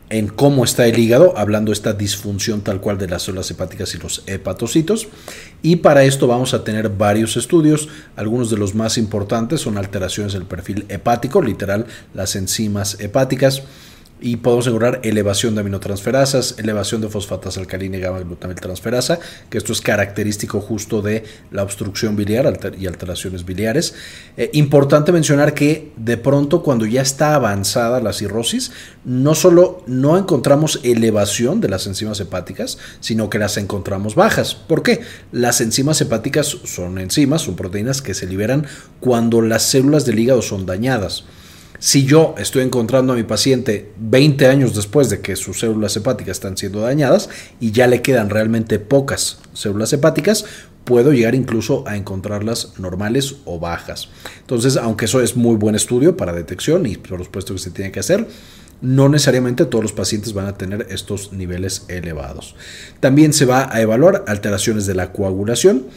En 0.09 0.27
cómo 0.27 0.63
está 0.63 0.85
el 0.87 0.99
hígado, 0.99 1.33
hablando 1.37 1.71
esta 1.71 1.93
disfunción 1.93 2.61
tal 2.61 2.79
cual 2.79 2.97
de 2.97 3.07
las 3.07 3.23
células 3.23 3.49
hepáticas 3.49 3.93
y 3.95 3.97
los 3.97 4.23
hepatocitos. 4.27 5.07
Y 5.61 5.77
para 5.77 6.03
esto 6.03 6.27
vamos 6.27 6.53
a 6.53 6.63
tener 6.63 6.89
varios 6.89 7.37
estudios. 7.37 7.89
Algunos 8.15 8.49
de 8.49 8.57
los 8.57 8.75
más 8.75 8.97
importantes 8.97 9.61
son 9.61 9.77
alteraciones 9.77 10.33
del 10.33 10.45
perfil 10.45 10.85
hepático, 10.89 11.41
literal, 11.41 11.87
las 12.13 12.35
enzimas 12.35 12.99
hepáticas 12.99 13.63
y 14.21 14.37
podemos 14.37 14.65
encontrar 14.67 15.01
elevación 15.03 15.55
de 15.55 15.61
aminotransferasas, 15.61 16.55
elevación 16.57 17.01
de 17.01 17.09
fosfatas 17.09 17.57
alcalina 17.57 17.97
y 17.97 17.99
gamma 17.99 18.19
glutamiltransferasa, 18.19 19.19
que 19.49 19.57
esto 19.57 19.73
es 19.73 19.81
característico 19.81 20.61
justo 20.61 21.01
de 21.01 21.25
la 21.51 21.63
obstrucción 21.63 22.15
biliar 22.15 22.57
y 22.79 22.87
alteraciones 22.87 23.45
biliares. 23.45 23.93
Eh, 24.37 24.49
importante 24.53 25.11
mencionar 25.11 25.53
que 25.53 25.91
de 25.97 26.15
pronto 26.17 26.63
cuando 26.63 26.85
ya 26.85 27.01
está 27.01 27.35
avanzada 27.35 27.99
la 27.99 28.13
cirrosis, 28.13 28.71
no 29.03 29.35
solo 29.35 29.83
no 29.85 30.17
encontramos 30.17 30.79
elevación 30.83 31.59
de 31.59 31.69
las 31.69 31.85
enzimas 31.85 32.19
hepáticas, 32.21 32.77
sino 33.01 33.29
que 33.29 33.37
las 33.37 33.57
encontramos 33.57 34.15
bajas. 34.15 34.55
¿Por 34.55 34.81
qué? 34.81 35.01
Las 35.33 35.59
enzimas 35.59 35.99
hepáticas 35.99 36.47
son 36.63 36.99
enzimas, 36.99 37.41
son 37.41 37.57
proteínas 37.57 38.01
que 38.01 38.13
se 38.13 38.27
liberan 38.27 38.65
cuando 39.01 39.41
las 39.41 39.63
células 39.63 40.05
del 40.05 40.19
hígado 40.19 40.41
son 40.41 40.65
dañadas. 40.65 41.25
Si 41.79 42.05
yo 42.05 42.35
estoy 42.37 42.63
encontrando 42.63 43.13
a 43.13 43.15
mi 43.15 43.23
paciente 43.23 43.91
20 43.97 44.47
años 44.47 44.75
después 44.75 45.09
de 45.09 45.21
que 45.21 45.35
sus 45.35 45.59
células 45.59 45.95
hepáticas 45.97 46.37
están 46.37 46.57
siendo 46.57 46.81
dañadas 46.81 47.29
y 47.59 47.71
ya 47.71 47.87
le 47.87 48.01
quedan 48.01 48.29
realmente 48.29 48.79
pocas 48.79 49.39
células 49.53 49.91
hepáticas, 49.91 50.45
puedo 50.85 51.11
llegar 51.11 51.35
incluso 51.35 51.85
a 51.87 51.97
encontrarlas 51.97 52.79
normales 52.79 53.37
o 53.45 53.59
bajas. 53.59 54.09
Entonces, 54.39 54.77
aunque 54.77 55.05
eso 55.05 55.21
es 55.21 55.35
muy 55.35 55.55
buen 55.55 55.75
estudio 55.75 56.15
para 56.15 56.31
detección 56.33 56.85
y 56.85 56.95
por 56.95 57.23
supuesto 57.23 57.53
que 57.53 57.59
se 57.59 57.71
tiene 57.71 57.91
que 57.91 57.99
hacer, 57.99 58.27
no 58.81 59.09
necesariamente 59.09 59.65
todos 59.65 59.83
los 59.83 59.93
pacientes 59.93 60.33
van 60.33 60.47
a 60.47 60.57
tener 60.57 60.87
estos 60.89 61.33
niveles 61.33 61.85
elevados. 61.87 62.55
También 62.99 63.33
se 63.33 63.45
va 63.45 63.69
a 63.73 63.81
evaluar 63.81 64.23
alteraciones 64.27 64.85
de 64.85 64.95
la 64.95 65.11
coagulación 65.11 65.87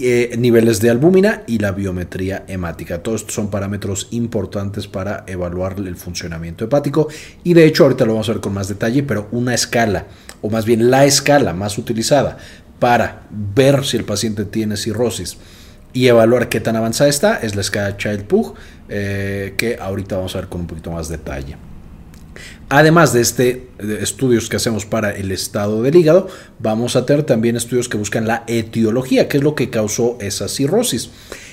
eh, 0.00 0.36
niveles 0.38 0.80
de 0.80 0.90
albúmina 0.90 1.42
y 1.46 1.58
la 1.58 1.72
biometría 1.72 2.44
hemática. 2.48 3.02
Todos 3.02 3.22
estos 3.22 3.34
son 3.34 3.50
parámetros 3.50 4.08
importantes 4.10 4.86
para 4.86 5.24
evaluar 5.26 5.76
el 5.78 5.96
funcionamiento 5.96 6.64
hepático 6.64 7.08
y 7.44 7.54
de 7.54 7.66
hecho 7.66 7.84
ahorita 7.84 8.04
lo 8.04 8.12
vamos 8.14 8.28
a 8.28 8.32
ver 8.32 8.40
con 8.40 8.54
más 8.54 8.68
detalle, 8.68 9.02
pero 9.02 9.28
una 9.32 9.54
escala, 9.54 10.06
o 10.42 10.50
más 10.50 10.64
bien 10.64 10.90
la 10.90 11.04
escala 11.04 11.52
más 11.52 11.78
utilizada 11.78 12.38
para 12.78 13.22
ver 13.30 13.84
si 13.84 13.96
el 13.96 14.04
paciente 14.04 14.44
tiene 14.44 14.76
cirrosis 14.76 15.36
y 15.92 16.06
evaluar 16.06 16.48
qué 16.48 16.60
tan 16.60 16.76
avanzada 16.76 17.10
está 17.10 17.36
es 17.36 17.54
la 17.54 17.60
escala 17.60 17.96
Child-Pugh, 17.96 18.54
eh, 18.88 19.54
que 19.56 19.76
ahorita 19.80 20.16
vamos 20.16 20.34
a 20.34 20.40
ver 20.40 20.48
con 20.48 20.62
un 20.62 20.66
poquito 20.66 20.90
más 20.90 21.08
detalle. 21.08 21.56
Además 22.72 23.12
de 23.12 23.20
este 23.20 23.68
estudios 24.00 24.48
que 24.48 24.54
hacemos 24.54 24.86
para 24.86 25.10
el 25.10 25.32
estado 25.32 25.82
del 25.82 25.96
hígado, 25.96 26.28
vamos 26.60 26.94
a 26.94 27.04
tener 27.04 27.24
también 27.24 27.56
estudios 27.56 27.88
que 27.88 27.96
buscan 27.96 28.28
la 28.28 28.44
etiología, 28.46 29.26
qué 29.26 29.38
es 29.38 29.42
lo 29.42 29.56
que 29.56 29.70
causó 29.70 30.16
esa 30.20 30.46
cirrosis. 30.46 31.10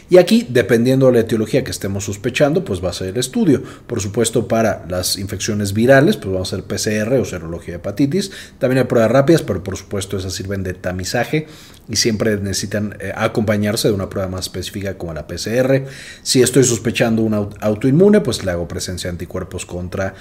Y 0.09 0.17
aquí, 0.19 0.45
dependiendo 0.47 1.07
de 1.07 1.13
la 1.13 1.19
etiología 1.19 1.63
que 1.63 1.71
estemos 1.71 2.05
sospechando, 2.05 2.63
pues 2.63 2.83
va 2.83 2.91
a 2.91 2.93
ser 2.93 3.09
el 3.09 3.17
estudio. 3.17 3.61
Por 3.87 3.99
supuesto, 3.99 4.47
para 4.47 4.85
las 4.87 5.17
infecciones 5.17 5.73
virales, 5.73 6.15
pues 6.15 6.31
vamos 6.31 6.53
a 6.53 6.55
hacer 6.55 6.65
PCR 6.65 7.13
o 7.15 7.25
serología 7.25 7.73
de 7.73 7.79
hepatitis. 7.79 8.31
También 8.57 8.77
hay 8.77 8.83
pruebas 8.85 9.11
rápidas, 9.11 9.41
pero 9.41 9.63
por 9.63 9.75
supuesto 9.75 10.17
esas 10.17 10.33
sirven 10.33 10.63
de 10.63 10.75
tamizaje 10.75 11.47
y 11.89 11.97
siempre 11.97 12.37
necesitan 12.37 12.95
eh, 12.99 13.11
acompañarse 13.15 13.89
de 13.89 13.95
una 13.95 14.07
prueba 14.07 14.29
más 14.29 14.45
específica 14.45 14.97
como 14.97 15.13
la 15.13 15.27
PCR. 15.27 15.83
Si 16.21 16.41
estoy 16.41 16.63
sospechando 16.63 17.23
un 17.23 17.33
autoinmune, 17.59 18.21
pues 18.21 18.45
le 18.45 18.51
hago 18.51 18.67
presencia 18.67 19.09
de 19.09 19.15
anticuerpos 19.15 19.65
contra 19.65 20.13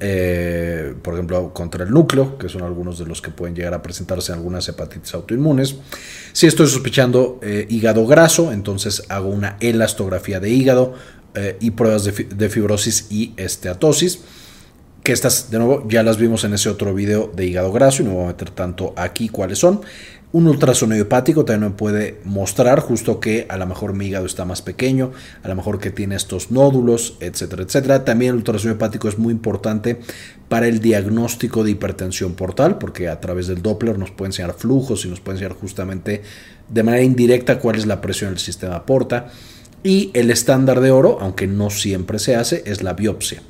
eh, 0.00 0.94
por 1.02 1.14
ejemplo, 1.14 1.52
contra 1.54 1.84
el 1.84 1.90
núcleo, 1.90 2.36
que 2.36 2.48
son 2.48 2.62
algunos 2.62 2.98
de 2.98 3.06
los 3.06 3.22
que 3.22 3.30
pueden 3.30 3.54
llegar 3.54 3.74
a 3.74 3.82
presentarse 3.82 4.32
en 4.32 4.38
algunas 4.38 4.68
hepatitis 4.68 5.14
autoinmunes. 5.14 5.76
Si 6.32 6.46
estoy 6.46 6.66
sospechando 6.66 7.38
eh, 7.42 7.66
hígado 7.70 8.06
graso, 8.06 8.52
entonces 8.52 9.04
hago 9.08 9.28
una 9.28 9.56
elastografía 9.60 10.40
de 10.40 10.50
hígado 10.50 10.94
eh, 11.34 11.56
y 11.60 11.70
pruebas 11.70 12.04
de, 12.04 12.48
fibrosis 12.48 13.06
y 13.10 13.32
esteatosis. 13.36 14.20
Que 15.02 15.12
estas, 15.12 15.50
de 15.50 15.58
nuevo, 15.58 15.86
ya 15.88 16.02
las 16.02 16.18
vimos 16.18 16.44
en 16.44 16.52
ese 16.52 16.68
otro 16.68 16.92
video 16.92 17.32
de 17.34 17.46
hígado 17.46 17.72
graso 17.72 18.02
y 18.02 18.06
no 18.06 18.14
voy 18.14 18.24
a 18.24 18.28
meter 18.28 18.50
tanto 18.50 18.92
aquí 18.96 19.28
cuáles 19.28 19.58
son. 19.58 19.80
Un 20.30 20.46
ultrasonido 20.46 21.00
hepático 21.00 21.46
también 21.46 21.72
me 21.72 21.76
puede 21.76 22.20
mostrar 22.24 22.80
justo 22.80 23.18
que 23.18 23.46
a 23.48 23.56
lo 23.56 23.66
mejor 23.66 23.94
mi 23.94 24.08
hígado 24.08 24.26
está 24.26 24.44
más 24.44 24.60
pequeño, 24.60 25.10
a 25.42 25.48
lo 25.48 25.56
mejor 25.56 25.78
que 25.78 25.90
tiene 25.90 26.16
estos 26.16 26.50
nódulos, 26.50 27.16
etcétera, 27.20 27.62
etcétera. 27.62 28.04
También 28.04 28.32
el 28.32 28.36
ultrasonido 28.36 28.74
hepático 28.74 29.08
es 29.08 29.16
muy 29.16 29.32
importante 29.32 30.00
para 30.50 30.68
el 30.68 30.80
diagnóstico 30.80 31.64
de 31.64 31.70
hipertensión 31.70 32.34
portal, 32.34 32.76
porque 32.76 33.08
a 33.08 33.20
través 33.20 33.46
del 33.46 33.62
Doppler 33.62 33.98
nos 33.98 34.10
puede 34.10 34.28
enseñar 34.28 34.52
flujos 34.52 35.06
y 35.06 35.08
nos 35.08 35.20
puede 35.20 35.38
enseñar 35.38 35.56
justamente 35.58 36.20
de 36.68 36.82
manera 36.82 37.02
indirecta 37.02 37.58
cuál 37.58 37.76
es 37.76 37.86
la 37.86 38.02
presión 38.02 38.30
del 38.30 38.38
sistema 38.38 38.84
porta. 38.84 39.28
Y 39.82 40.10
el 40.14 40.30
estándar 40.30 40.80
de 40.80 40.90
oro, 40.90 41.18
aunque 41.20 41.46
no 41.46 41.70
siempre 41.70 42.18
se 42.18 42.36
hace, 42.36 42.62
es 42.66 42.82
la 42.82 42.94
biopsia 42.94 43.42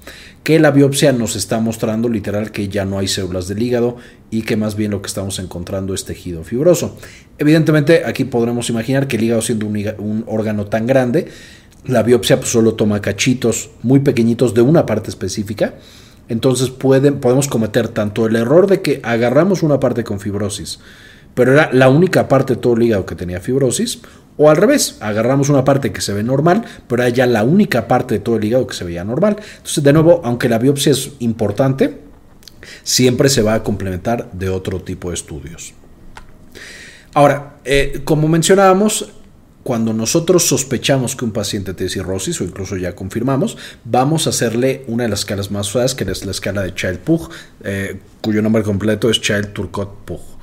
que 0.48 0.58
la 0.58 0.70
biopsia 0.70 1.12
nos 1.12 1.36
está 1.36 1.60
mostrando 1.60 2.08
literal 2.08 2.50
que 2.50 2.68
ya 2.68 2.86
no 2.86 2.98
hay 2.98 3.06
células 3.06 3.48
del 3.48 3.62
hígado 3.62 3.98
y 4.30 4.40
que 4.40 4.56
más 4.56 4.76
bien 4.76 4.92
lo 4.92 5.02
que 5.02 5.06
estamos 5.08 5.38
encontrando 5.40 5.92
es 5.92 6.06
tejido 6.06 6.42
fibroso. 6.42 6.96
Evidentemente 7.36 8.04
aquí 8.06 8.24
podremos 8.24 8.70
imaginar 8.70 9.08
que 9.08 9.16
el 9.16 9.24
hígado 9.24 9.42
siendo 9.42 9.66
un, 9.66 10.24
órgano 10.26 10.64
tan 10.64 10.86
grande, 10.86 11.28
la 11.84 12.02
biopsia 12.02 12.38
pues, 12.38 12.50
solo 12.50 12.72
toma 12.72 13.02
cachitos 13.02 13.68
muy 13.82 14.00
pequeñitos 14.00 14.54
de 14.54 14.62
una 14.62 14.86
parte 14.86 15.10
específica. 15.10 15.74
Entonces 16.30 16.70
pueden, 16.70 17.20
podemos 17.20 17.46
cometer 17.46 17.88
tanto 17.88 18.24
el 18.24 18.34
error 18.34 18.68
de 18.68 18.80
que 18.80 19.00
agarramos 19.02 19.62
una 19.62 19.78
parte 19.78 20.02
con 20.02 20.18
fibrosis, 20.18 20.78
pero 21.34 21.52
era 21.52 21.68
la 21.74 21.90
única 21.90 22.26
parte 22.26 22.54
de 22.54 22.60
todo 22.62 22.72
el 22.72 22.84
hígado 22.84 23.04
que 23.04 23.16
tenía 23.16 23.40
fibrosis, 23.40 24.00
o 24.38 24.48
al 24.48 24.56
revés, 24.56 24.96
agarramos 25.00 25.50
una 25.50 25.64
parte 25.64 25.92
que 25.92 26.00
se 26.00 26.14
ve 26.14 26.22
normal, 26.22 26.64
pero 26.86 27.02
hay 27.02 27.12
ya 27.12 27.26
la 27.26 27.42
única 27.42 27.88
parte 27.88 28.14
de 28.14 28.20
todo 28.20 28.36
el 28.36 28.44
hígado 28.44 28.66
que 28.66 28.74
se 28.74 28.84
veía 28.84 29.04
normal. 29.04 29.36
Entonces, 29.56 29.84
de 29.84 29.92
nuevo, 29.92 30.22
aunque 30.24 30.48
la 30.48 30.58
biopsia 30.58 30.92
es 30.92 31.10
importante, 31.18 31.98
siempre 32.84 33.28
se 33.28 33.42
va 33.42 33.54
a 33.54 33.62
complementar 33.62 34.30
de 34.32 34.48
otro 34.48 34.80
tipo 34.80 35.08
de 35.08 35.14
estudios. 35.14 35.74
Ahora, 37.14 37.56
eh, 37.64 38.02
como 38.04 38.28
mencionábamos, 38.28 39.10
cuando 39.64 39.92
nosotros 39.92 40.46
sospechamos 40.46 41.16
que 41.16 41.24
un 41.24 41.32
paciente 41.32 41.74
tiene 41.74 41.90
cirrosis 41.90 42.40
o 42.40 42.44
incluso 42.44 42.76
ya 42.76 42.94
confirmamos, 42.94 43.58
vamos 43.84 44.26
a 44.26 44.30
hacerle 44.30 44.84
una 44.86 45.02
de 45.02 45.10
las 45.10 45.20
escalas 45.20 45.50
más 45.50 45.68
usadas, 45.68 45.94
que 45.94 46.04
es 46.04 46.24
la 46.24 46.30
escala 46.30 46.62
de 46.62 46.74
Child-Pugh, 46.74 47.28
eh, 47.64 48.00
cuyo 48.22 48.40
nombre 48.40 48.62
completo 48.62 49.10
es 49.10 49.20
Child-Turcot-Pugh. 49.20 50.37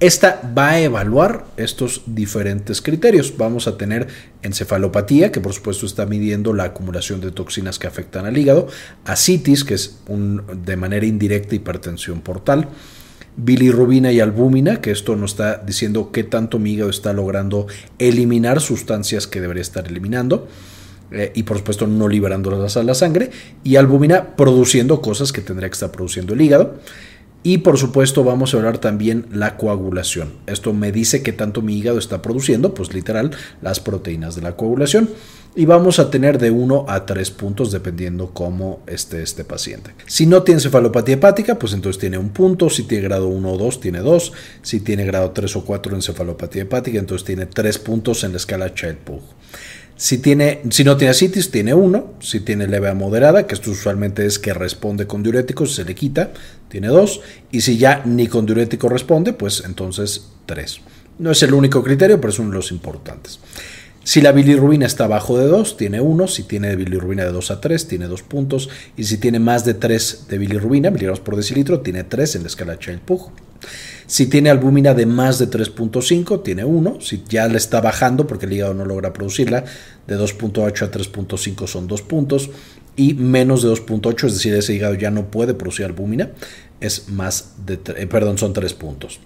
Esta 0.00 0.40
va 0.56 0.70
a 0.70 0.80
evaluar 0.80 1.44
estos 1.56 2.02
diferentes 2.06 2.80
criterios. 2.80 3.36
Vamos 3.36 3.66
a 3.66 3.76
tener 3.76 4.06
encefalopatía, 4.42 5.32
que 5.32 5.40
por 5.40 5.52
supuesto 5.52 5.86
está 5.86 6.06
midiendo 6.06 6.54
la 6.54 6.64
acumulación 6.64 7.20
de 7.20 7.32
toxinas 7.32 7.80
que 7.80 7.88
afectan 7.88 8.24
al 8.24 8.38
hígado, 8.38 8.68
ascitis, 9.04 9.64
que 9.64 9.74
es 9.74 9.98
de 10.06 10.76
manera 10.76 11.04
indirecta 11.04 11.56
hipertensión 11.56 12.20
portal, 12.20 12.68
bilirrubina 13.36 14.12
y 14.12 14.20
albúmina, 14.20 14.80
que 14.80 14.92
esto 14.92 15.16
nos 15.16 15.32
está 15.32 15.58
diciendo 15.58 16.12
qué 16.12 16.22
tanto 16.22 16.60
mi 16.60 16.74
hígado 16.74 16.90
está 16.90 17.12
logrando 17.12 17.66
eliminar 17.98 18.60
sustancias 18.60 19.26
que 19.26 19.40
debería 19.40 19.62
estar 19.62 19.88
eliminando. 19.88 20.46
Eh, 21.10 21.32
y 21.34 21.44
por 21.44 21.56
supuesto 21.56 21.86
no 21.86 22.06
liberándolas 22.06 22.76
a 22.76 22.82
la 22.84 22.94
sangre, 22.94 23.30
y 23.64 23.76
albúmina 23.76 24.36
produciendo 24.36 25.00
cosas 25.00 25.32
que 25.32 25.40
tendría 25.40 25.68
que 25.70 25.74
estar 25.74 25.90
produciendo 25.90 26.34
el 26.34 26.40
hígado. 26.42 26.76
Y 27.48 27.56
por 27.56 27.78
supuesto 27.78 28.24
vamos 28.24 28.52
a 28.52 28.58
hablar 28.58 28.76
también 28.76 29.24
la 29.32 29.56
coagulación. 29.56 30.34
Esto 30.46 30.74
me 30.74 30.92
dice 30.92 31.22
que 31.22 31.32
tanto 31.32 31.62
mi 31.62 31.78
hígado 31.78 31.98
está 31.98 32.20
produciendo, 32.20 32.74
pues 32.74 32.92
literal, 32.92 33.30
las 33.62 33.80
proteínas 33.80 34.36
de 34.36 34.42
la 34.42 34.54
coagulación. 34.54 35.08
Y 35.56 35.64
vamos 35.64 35.98
a 35.98 36.10
tener 36.10 36.36
de 36.36 36.50
1 36.50 36.84
a 36.88 37.06
3 37.06 37.30
puntos 37.30 37.72
dependiendo 37.72 38.34
cómo 38.34 38.80
esté 38.86 39.22
este 39.22 39.44
paciente. 39.44 39.94
Si 40.04 40.26
no 40.26 40.42
tiene 40.42 40.58
encefalopatía 40.58 41.14
hepática, 41.14 41.58
pues 41.58 41.72
entonces 41.72 41.98
tiene 41.98 42.18
un 42.18 42.28
punto. 42.28 42.68
Si 42.68 42.82
tiene 42.82 43.04
grado 43.04 43.28
1 43.28 43.50
o 43.50 43.56
2, 43.56 43.80
tiene 43.80 44.00
2. 44.00 44.32
Si 44.60 44.80
tiene 44.80 45.06
grado 45.06 45.30
3 45.30 45.56
o 45.56 45.64
4 45.64 45.92
en 45.92 45.96
encefalopatía 45.96 46.64
hepática, 46.64 46.98
entonces 46.98 47.24
tiene 47.24 47.46
3 47.46 47.78
puntos 47.78 48.24
en 48.24 48.32
la 48.32 48.36
escala 48.36 48.74
Child-Pugh. 48.74 49.22
Si, 49.98 50.18
tiene, 50.18 50.60
si 50.70 50.84
no 50.84 50.96
tiene 50.96 51.10
ascitis, 51.10 51.50
tiene 51.50 51.74
uno. 51.74 52.14
Si 52.20 52.38
tiene 52.38 52.68
leve 52.68 52.88
a 52.88 52.94
moderada, 52.94 53.48
que 53.48 53.54
esto 53.56 53.72
usualmente 53.72 54.24
es 54.26 54.38
que 54.38 54.54
responde 54.54 55.08
con 55.08 55.24
diuréticos, 55.24 55.74
se 55.74 55.84
le 55.84 55.96
quita, 55.96 56.30
tiene 56.68 56.88
dos. 56.88 57.20
Y 57.50 57.60
si 57.60 57.78
ya 57.78 58.02
ni 58.04 58.26
con 58.26 58.46
diurético 58.46 58.88
responde, 58.88 59.32
pues 59.32 59.62
entonces 59.64 60.28
tres. 60.46 60.80
No 61.18 61.30
es 61.30 61.42
el 61.42 61.54
único 61.54 61.82
criterio, 61.82 62.20
pero 62.20 62.32
es 62.32 62.38
uno 62.38 62.50
de 62.50 62.56
los 62.56 62.70
importantes. 62.70 63.40
Si 64.08 64.22
la 64.22 64.32
bilirrubina 64.32 64.86
está 64.86 65.04
abajo 65.04 65.38
de 65.38 65.46
2, 65.48 65.76
tiene 65.76 66.00
1. 66.00 66.28
Si 66.28 66.44
tiene 66.44 66.74
bilirrubina 66.76 67.24
de 67.24 67.32
2 67.32 67.50
a 67.50 67.60
3, 67.60 67.88
tiene 67.88 68.06
2 68.06 68.22
puntos. 68.22 68.70
Y 68.96 69.04
si 69.04 69.18
tiene 69.18 69.38
más 69.38 69.66
de 69.66 69.74
3 69.74 70.28
de 70.30 70.38
bilirrubina, 70.38 70.90
miligramos 70.90 71.20
por 71.20 71.36
decilitro, 71.36 71.80
tiene 71.80 72.04
3 72.04 72.36
en 72.36 72.42
la 72.42 72.48
escala 72.48 72.78
Child-Pugh. 72.78 73.30
Si 74.06 74.26
tiene 74.26 74.48
albúmina 74.48 74.94
de 74.94 75.04
más 75.04 75.38
de 75.38 75.50
3.5, 75.50 76.42
tiene 76.42 76.64
1. 76.64 77.02
Si 77.02 77.22
ya 77.28 77.48
le 77.48 77.58
está 77.58 77.82
bajando 77.82 78.26
porque 78.26 78.46
el 78.46 78.54
hígado 78.54 78.72
no 78.72 78.86
logra 78.86 79.12
producirla, 79.12 79.64
de 80.06 80.18
2.8 80.18 80.86
a 80.86 80.90
3.5 80.90 81.66
son 81.66 81.86
2 81.86 82.00
puntos. 82.00 82.48
Y 82.98 83.14
menos 83.14 83.62
de 83.62 83.70
2.8, 83.70 84.26
es 84.26 84.34
decir, 84.34 84.52
ese 84.54 84.74
hígado 84.74 84.94
ya 84.94 85.12
no 85.12 85.30
puede 85.30 85.54
producir 85.54 85.86
albúmina, 85.86 86.32
es 86.80 87.08
más 87.08 87.54
eh, 87.68 88.06
perdón, 88.06 88.38
son 88.38 88.52
3 88.52 88.74
puntos. 88.74 89.20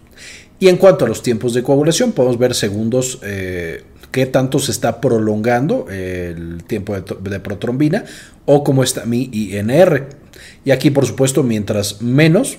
Y 0.61 0.69
en 0.69 0.77
cuanto 0.77 1.07
a 1.07 1.09
los 1.09 1.23
tiempos 1.23 1.55
de 1.55 1.63
coagulación, 1.63 2.13
podemos 2.13 2.39
ver 2.39 2.55
segundos 2.55 3.19
eh, 3.23 3.83
qué 4.11 4.27
tanto 4.27 4.59
se 4.59 4.73
está 4.73 5.01
prolongando 5.01 5.87
el 5.89 6.63
tiempo 6.65 6.95
de, 6.95 7.41
protrombina 7.41 8.05
o 8.45 8.63
cómo 8.63 8.85
está 8.85 9.07
mi 9.07 9.31
INR. 9.33 10.07
Y 10.67 10.71
aquí, 10.71 10.91
por 10.91 11.07
supuesto, 11.07 11.43
mientras 11.43 12.03
menos 12.03 12.59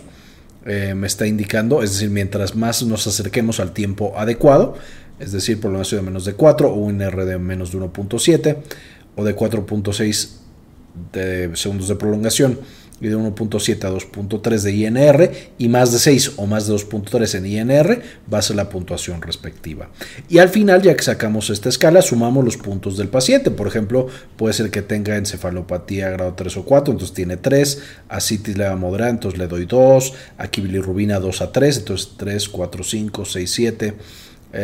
eh, 0.66 0.96
me 0.96 1.06
está 1.06 1.28
indicando, 1.28 1.84
es 1.84 1.94
decir, 1.94 2.10
mientras 2.10 2.56
más 2.56 2.84
nos 2.84 3.06
acerquemos 3.06 3.60
al 3.60 3.72
tiempo 3.72 4.14
adecuado, 4.18 4.74
es 5.20 5.32
decir, 5.32 5.62
prolongación 5.62 6.02
de 6.02 6.06
menos 6.08 6.26
de 6.26 6.34
4 6.34 6.72
o 6.72 6.74
un 6.74 7.02
INR 7.02 7.24
de 7.24 7.38
menos 7.38 7.72
de 7.72 7.78
1.7 7.78 8.58
o 9.16 9.24
de 9.24 9.36
4.6 9.36 10.43
de 11.12 11.56
segundos 11.56 11.88
de 11.88 11.96
prolongación 11.96 12.60
y 13.04 13.08
de 13.08 13.18
1.7 13.18 13.84
a 13.84 13.92
2.3 13.92 14.62
de 14.62 14.72
INR 14.72 15.32
y 15.58 15.68
más 15.68 15.92
de 15.92 16.00
6 16.00 16.34
o 16.38 16.46
más 16.46 16.68
de 16.68 16.74
2.3 16.74 17.36
en 17.36 17.46
INR 17.46 18.02
va 18.34 18.38
a 18.38 18.42
ser 18.42 18.56
la 18.56 18.70
puntuación 18.70 19.22
respectiva. 19.22 19.90
Y 20.30 20.38
al 20.38 20.48
final, 20.48 20.82
ya 20.82 20.96
que 20.96 21.04
sacamos 21.04 21.50
esta 21.50 21.68
escala, 21.68 22.02
sumamos 22.02 22.46
los 22.46 22.56
puntos 22.56 22.98
del 22.98 23.10
paciente. 23.10 23.52
Por 23.52 23.68
ejemplo, 23.68 24.08
puede 24.38 24.54
ser 24.54 24.72
que 24.72 24.82
tenga 24.82 25.18
encefalopatía 25.18 26.10
grado 26.12 26.34
3 26.34 26.56
o 26.58 26.64
4, 26.64 26.94
entonces 26.94 27.14
tiene 27.14 27.36
3, 27.36 27.82
asitis 28.08 28.58
leva 28.58 28.76
moderada, 28.78 29.12
entonces 29.12 29.38
le 29.38 29.48
doy 29.48 29.66
2, 29.66 30.14
aquí 30.38 30.62
bilirrubina 30.62 31.20
2 31.20 31.42
a 31.42 31.52
3, 31.52 31.78
entonces 31.80 32.12
3, 32.16 32.50
4, 32.50 32.84
5, 32.84 33.26
6, 33.26 33.52
7, 33.52 33.94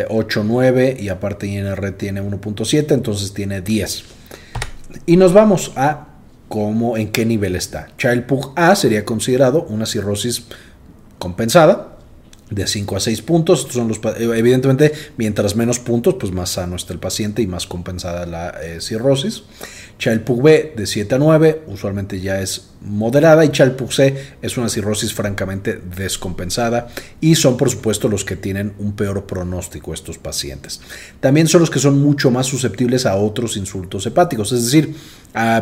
8, 0.07 0.43
9 0.45 0.97
y 0.97 1.09
aparte 1.09 1.47
INR 1.47 1.91
tiene 1.91 2.21
1.7, 2.21 2.91
entonces 2.93 3.33
tiene 3.33 3.59
10. 3.61 4.03
Y 5.07 5.17
nos 5.17 5.33
vamos 5.33 5.73
a 5.75 6.08
cómo, 6.49 6.97
en 6.97 7.09
qué 7.11 7.25
nivel 7.25 7.55
está. 7.55 7.87
Child 7.97 8.25
Pug 8.25 8.53
A 8.57 8.75
sería 8.75 9.05
considerado 9.05 9.63
una 9.69 9.85
cirrosis 9.85 10.43
compensada 11.17 11.95
de 12.49 12.67
5 12.67 12.95
a 12.95 12.99
6 12.99 13.21
puntos. 13.21 13.67
son 13.71 13.87
los, 13.87 14.01
evidentemente, 14.17 14.91
mientras 15.15 15.55
menos 15.55 15.79
puntos, 15.79 16.15
pues 16.19 16.33
más 16.33 16.49
sano 16.49 16.75
está 16.75 16.91
el 16.91 16.99
paciente 16.99 17.41
y 17.41 17.47
más 17.47 17.67
compensada 17.67 18.25
la 18.25 18.49
eh, 18.61 18.81
cirrosis. 18.81 19.43
Child 19.99 20.21
Pug 20.21 20.41
B 20.41 20.73
de 20.75 20.87
7 20.87 21.15
a 21.15 21.17
9, 21.19 21.63
usualmente 21.67 22.19
ya 22.21 22.39
es 22.39 22.69
moderada 22.81 23.43
y 23.43 23.49
Child 23.49 23.75
Pug 23.75 23.91
C 23.91 24.15
es 24.41 24.57
una 24.57 24.69
cirrosis 24.69 25.13
francamente 25.13 25.81
descompensada 25.97 26.87
y 27.19 27.35
son 27.35 27.57
por 27.57 27.69
supuesto 27.69 28.07
los 28.07 28.23
que 28.23 28.37
tienen 28.37 28.73
un 28.79 28.93
peor 28.93 29.25
pronóstico 29.25 29.93
estos 29.93 30.17
pacientes. 30.17 30.79
También 31.19 31.49
son 31.49 31.59
los 31.59 31.69
que 31.69 31.79
son 31.79 32.01
mucho 32.01 32.31
más 32.31 32.47
susceptibles 32.47 33.05
a 33.05 33.15
otros 33.17 33.57
insultos 33.57 34.05
hepáticos, 34.05 34.53
es 34.53 34.63
decir, 34.63 34.95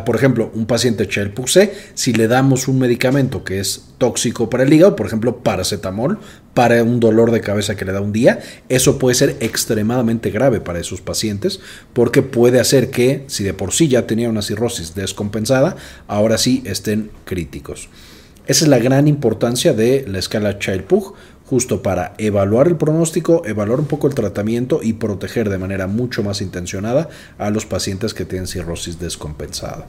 por 0.06 0.16
ejemplo, 0.16 0.52
un 0.54 0.68
paciente 0.68 1.08
Child 1.08 1.34
Pug 1.34 1.50
C, 1.50 1.74
si 1.96 2.14
le 2.14 2.28
damos 2.28 2.68
un 2.68 2.78
medicamento 2.78 3.44
que 3.44 3.60
es 3.60 3.86
tóxico 3.98 4.50
para 4.52 4.64
el 4.64 4.72
hígado, 4.72 4.96
por 4.96 5.08
ejemplo, 5.08 5.38
paracetamol, 5.38 6.20
para 6.54 6.84
un 6.84 7.00
dolor 7.00 7.32
de 7.32 7.42
cabeza 7.42 7.76
que 7.76 7.86
le 7.86 7.92
da 7.92 8.02
un 8.02 8.12
día, 8.12 8.40
eso 8.70 8.98
puede 8.98 9.16
ser 9.16 9.38
extremadamente 9.42 10.32
grave 10.32 10.60
para 10.60 10.80
esos 10.80 11.02
pacientes 11.02 11.60
porque 11.94 12.24
puede 12.24 12.60
hacer 12.60 12.90
que, 12.90 13.26
si 13.28 13.44
de 13.44 13.54
por 13.54 13.74
sí 13.74 13.88
ya 13.88 14.08
tenía 14.08 14.27
una 14.30 14.42
cirrosis 14.42 14.96
descompensada, 14.96 15.76
ahora 16.08 16.38
sí 16.38 16.64
estén 16.66 17.12
críticos. 17.26 17.90
Esa 18.48 18.66
es 18.66 18.70
la 18.70 18.80
gran 18.80 19.08
importancia 19.08 19.74
de 19.74 20.06
la 20.08 20.20
escala 20.20 20.58
Child-Pugh, 20.58 21.14
justo 21.46 21.82
para 21.82 22.14
evaluar 22.18 22.68
el 22.68 22.76
pronóstico, 22.76 23.42
evaluar 23.46 23.80
un 23.80 23.88
poco 23.88 24.08
el 24.08 24.16
tratamiento 24.16 24.80
y 24.82 24.94
proteger 24.94 25.50
de 25.50 25.58
manera 25.58 25.88
mucho 25.88 26.24
más 26.24 26.42
intencionada 26.42 27.10
a 27.38 27.50
los 27.50 27.66
pacientes 27.66 28.14
que 28.14 28.26
tienen 28.26 28.48
cirrosis 28.48 29.00
descompensada. 29.00 29.86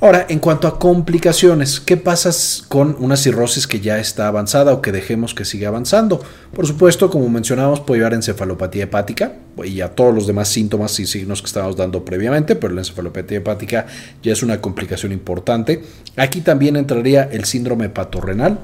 Ahora, 0.00 0.26
en 0.28 0.38
cuanto 0.38 0.68
a 0.68 0.78
complicaciones, 0.78 1.80
¿qué 1.80 1.96
pasa 1.96 2.30
con 2.68 2.96
una 3.00 3.16
cirrosis 3.16 3.66
que 3.66 3.80
ya 3.80 3.98
está 3.98 4.28
avanzada 4.28 4.72
o 4.72 4.80
que 4.80 4.92
dejemos 4.92 5.34
que 5.34 5.44
siga 5.44 5.68
avanzando? 5.68 6.22
Por 6.54 6.66
supuesto, 6.66 7.10
como 7.10 7.28
mencionábamos, 7.28 7.80
puede 7.80 8.00
llevar 8.00 8.14
encefalopatía 8.14 8.84
hepática 8.84 9.32
y 9.64 9.80
a 9.80 9.94
todos 9.94 10.14
los 10.14 10.26
demás 10.26 10.48
síntomas 10.48 10.98
y 11.00 11.06
signos 11.06 11.42
que 11.42 11.46
estábamos 11.46 11.76
dando 11.76 12.04
previamente, 12.04 12.56
pero 12.56 12.74
la 12.74 12.80
encefalopatía 12.80 13.38
hepática 13.38 13.86
ya 14.22 14.32
es 14.32 14.42
una 14.42 14.60
complicación 14.60 15.12
importante. 15.12 15.82
Aquí 16.16 16.40
también 16.40 16.76
entraría 16.76 17.24
el 17.24 17.44
síndrome 17.44 17.86
hepatorrenal 17.86 18.58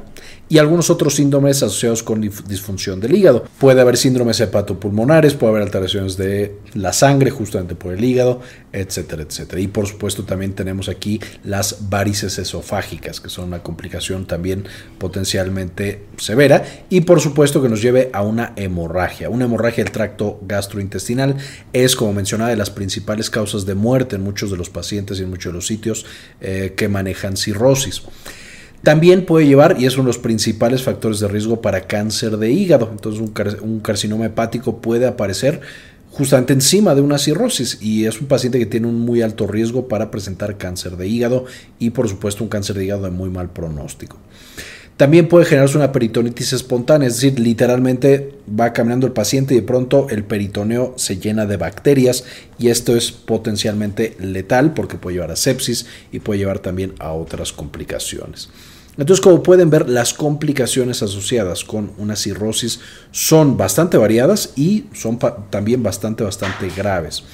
y 0.48 0.58
algunos 0.58 0.90
otros 0.90 1.14
síndromes 1.14 1.62
asociados 1.62 2.02
con 2.02 2.20
disfunción 2.20 3.00
del 3.00 3.14
hígado. 3.14 3.44
Puede 3.58 3.80
haber 3.80 3.96
síndromes 3.96 4.40
hepatopulmonares, 4.40 5.34
puede 5.34 5.52
haber 5.52 5.62
alteraciones 5.62 6.16
de 6.16 6.56
la 6.74 6.92
sangre 6.92 7.30
justamente 7.30 7.74
por 7.74 7.94
el 7.94 8.04
hígado, 8.04 8.40
etcétera, 8.72 9.22
etcétera. 9.22 9.60
Y 9.60 9.68
por 9.68 9.86
supuesto 9.86 10.24
también 10.24 10.52
tenemos 10.52 10.88
aquí 10.88 11.20
las 11.44 11.88
varices 11.88 12.38
esofágicas, 12.38 13.20
que 13.20 13.30
son 13.30 13.46
una 13.46 13.62
complicación 13.62 14.26
también 14.26 14.64
potencialmente 14.98 16.04
severa 16.18 16.64
y 16.90 17.02
por 17.02 17.20
supuesto 17.20 17.62
que 17.62 17.68
nos 17.68 17.80
lleve 17.80 18.10
a 18.12 18.22
una 18.22 18.52
hemorragia. 18.56 19.30
Una 19.30 19.46
hemorragia 19.46 19.82
del 19.82 19.92
tracto 19.92 20.40
gastrointestinal 20.42 20.83
es, 21.72 21.96
como 21.96 22.12
mencionaba, 22.12 22.50
de 22.50 22.56
las 22.56 22.70
principales 22.70 23.30
causas 23.30 23.66
de 23.66 23.74
muerte 23.74 24.16
en 24.16 24.22
muchos 24.22 24.50
de 24.50 24.56
los 24.56 24.70
pacientes 24.70 25.18
y 25.18 25.22
en 25.22 25.30
muchos 25.30 25.52
de 25.52 25.56
los 25.56 25.66
sitios 25.66 26.06
eh, 26.40 26.74
que 26.76 26.88
manejan 26.88 27.36
cirrosis. 27.36 28.02
También 28.84 29.24
puede 29.24 29.46
llevar, 29.46 29.76
y 29.80 29.86
es 29.86 29.94
uno 29.94 30.04
de 30.04 30.08
los 30.08 30.18
principales 30.18 30.82
factores 30.82 31.18
de 31.18 31.26
riesgo 31.26 31.62
para 31.62 31.86
cáncer 31.86 32.36
de 32.36 32.50
hígado. 32.50 32.90
Entonces 32.92 33.20
un, 33.20 33.80
carcinoma 33.80 34.26
hepático 34.26 34.82
puede 34.82 35.06
aparecer 35.06 35.62
justamente 36.10 36.52
encima 36.52 36.94
de 36.94 37.00
una 37.00 37.18
cirrosis 37.18 37.78
y 37.80 38.04
es 38.04 38.20
un 38.20 38.28
paciente 38.28 38.58
que 38.58 38.66
tiene 38.66 38.86
un 38.86 39.00
muy 39.00 39.22
alto 39.22 39.46
riesgo 39.46 39.88
para 39.88 40.10
presentar 40.10 40.58
cáncer 40.58 40.96
de 40.96 41.08
hígado 41.08 41.46
y 41.80 41.90
por 41.90 42.08
supuesto 42.08 42.44
un 42.44 42.50
cáncer 42.50 42.76
de 42.76 42.84
hígado 42.84 43.04
de 43.04 43.10
muy 43.10 43.30
mal 43.30 43.50
pronóstico. 43.50 44.18
También 44.96 45.28
puede 45.28 45.44
generarse 45.44 45.76
una 45.76 45.90
peritonitis 45.90 46.52
espontánea, 46.52 47.08
es 47.08 47.14
decir, 47.14 47.40
literalmente 47.40 48.32
va 48.48 48.72
caminando 48.72 49.08
el 49.08 49.12
paciente 49.12 49.54
y 49.54 49.56
de 49.56 49.66
pronto 49.66 50.06
el 50.08 50.22
peritoneo 50.22 50.94
se 50.96 51.18
llena 51.18 51.46
de 51.46 51.56
bacterias 51.56 52.24
y 52.60 52.68
esto 52.68 52.96
es 52.96 53.10
potencialmente 53.10 54.16
letal 54.20 54.72
porque 54.72 54.96
puede 54.96 55.14
llevar 55.16 55.32
a 55.32 55.36
sepsis 55.36 55.86
y 56.12 56.20
puede 56.20 56.38
llevar 56.38 56.60
también 56.60 56.94
a 57.00 57.10
otras 57.10 57.52
complicaciones. 57.52 58.50
Entonces, 58.96 59.20
como 59.20 59.42
pueden 59.42 59.70
ver, 59.70 59.88
las 59.88 60.14
complicaciones 60.14 61.02
asociadas 61.02 61.64
con 61.64 61.90
una 61.98 62.14
cirrosis 62.14 62.78
son 63.10 63.56
bastante 63.56 63.96
variadas 63.96 64.52
y 64.54 64.84
son 64.92 65.18
también 65.50 65.82
bastante, 65.82 66.22
bastante 66.22 66.70
graves. 66.76 67.24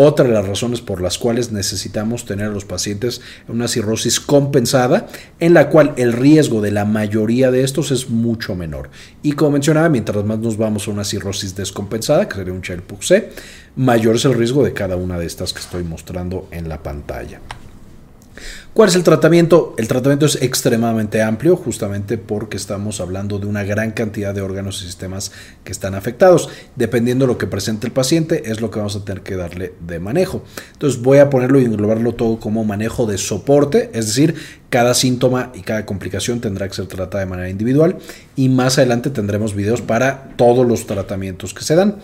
Otra 0.00 0.28
de 0.28 0.32
las 0.32 0.46
razones 0.46 0.80
por 0.80 1.00
las 1.02 1.18
cuales 1.18 1.50
necesitamos 1.50 2.24
tener 2.24 2.46
a 2.46 2.50
los 2.50 2.64
pacientes 2.64 3.20
en 3.48 3.56
una 3.56 3.66
cirrosis 3.66 4.20
compensada, 4.20 5.08
en 5.40 5.54
la 5.54 5.70
cual 5.70 5.92
el 5.96 6.12
riesgo 6.12 6.60
de 6.60 6.70
la 6.70 6.84
mayoría 6.84 7.50
de 7.50 7.64
estos 7.64 7.90
es 7.90 8.08
mucho 8.08 8.54
menor. 8.54 8.90
Y 9.24 9.32
como 9.32 9.50
mencionaba, 9.50 9.88
mientras 9.88 10.24
más 10.24 10.38
nos 10.38 10.56
vamos 10.56 10.86
a 10.86 10.92
una 10.92 11.02
cirrosis 11.02 11.56
descompensada, 11.56 12.28
que 12.28 12.36
sería 12.36 12.52
un 12.52 12.62
child 12.62 12.84
C, 13.00 13.30
mayor 13.74 14.14
es 14.14 14.24
el 14.24 14.34
riesgo 14.34 14.62
de 14.62 14.72
cada 14.72 14.94
una 14.94 15.18
de 15.18 15.26
estas 15.26 15.52
que 15.52 15.58
estoy 15.58 15.82
mostrando 15.82 16.46
en 16.52 16.68
la 16.68 16.80
pantalla. 16.80 17.40
¿Cuál 18.74 18.88
es 18.88 18.94
el 18.94 19.02
tratamiento? 19.02 19.74
El 19.78 19.88
tratamiento 19.88 20.26
es 20.26 20.40
extremadamente 20.40 21.22
amplio 21.22 21.56
justamente 21.56 22.18
porque 22.18 22.56
estamos 22.56 23.00
hablando 23.00 23.38
de 23.38 23.46
una 23.46 23.64
gran 23.64 23.90
cantidad 23.90 24.34
de 24.34 24.40
órganos 24.40 24.80
y 24.82 24.86
sistemas 24.86 25.32
que 25.64 25.72
están 25.72 25.94
afectados. 25.94 26.48
Dependiendo 26.76 27.26
de 27.26 27.32
lo 27.32 27.38
que 27.38 27.46
presente 27.46 27.86
el 27.86 27.92
paciente 27.92 28.50
es 28.50 28.60
lo 28.60 28.70
que 28.70 28.78
vamos 28.78 28.96
a 28.96 29.04
tener 29.04 29.22
que 29.22 29.36
darle 29.36 29.74
de 29.80 29.98
manejo. 29.98 30.44
Entonces 30.72 31.02
voy 31.02 31.18
a 31.18 31.30
ponerlo 31.30 31.60
y 31.60 31.64
englobarlo 31.64 32.14
todo 32.14 32.38
como 32.38 32.64
manejo 32.64 33.06
de 33.06 33.18
soporte, 33.18 33.90
es 33.94 34.06
decir, 34.06 34.34
cada 34.70 34.94
síntoma 34.94 35.50
y 35.54 35.62
cada 35.62 35.86
complicación 35.86 36.40
tendrá 36.40 36.68
que 36.68 36.74
ser 36.74 36.86
tratada 36.86 37.24
de 37.24 37.30
manera 37.30 37.48
individual 37.48 37.96
y 38.36 38.48
más 38.48 38.78
adelante 38.78 39.10
tendremos 39.10 39.54
videos 39.54 39.80
para 39.80 40.34
todos 40.36 40.66
los 40.66 40.86
tratamientos 40.86 41.54
que 41.54 41.64
se 41.64 41.74
dan. 41.74 41.96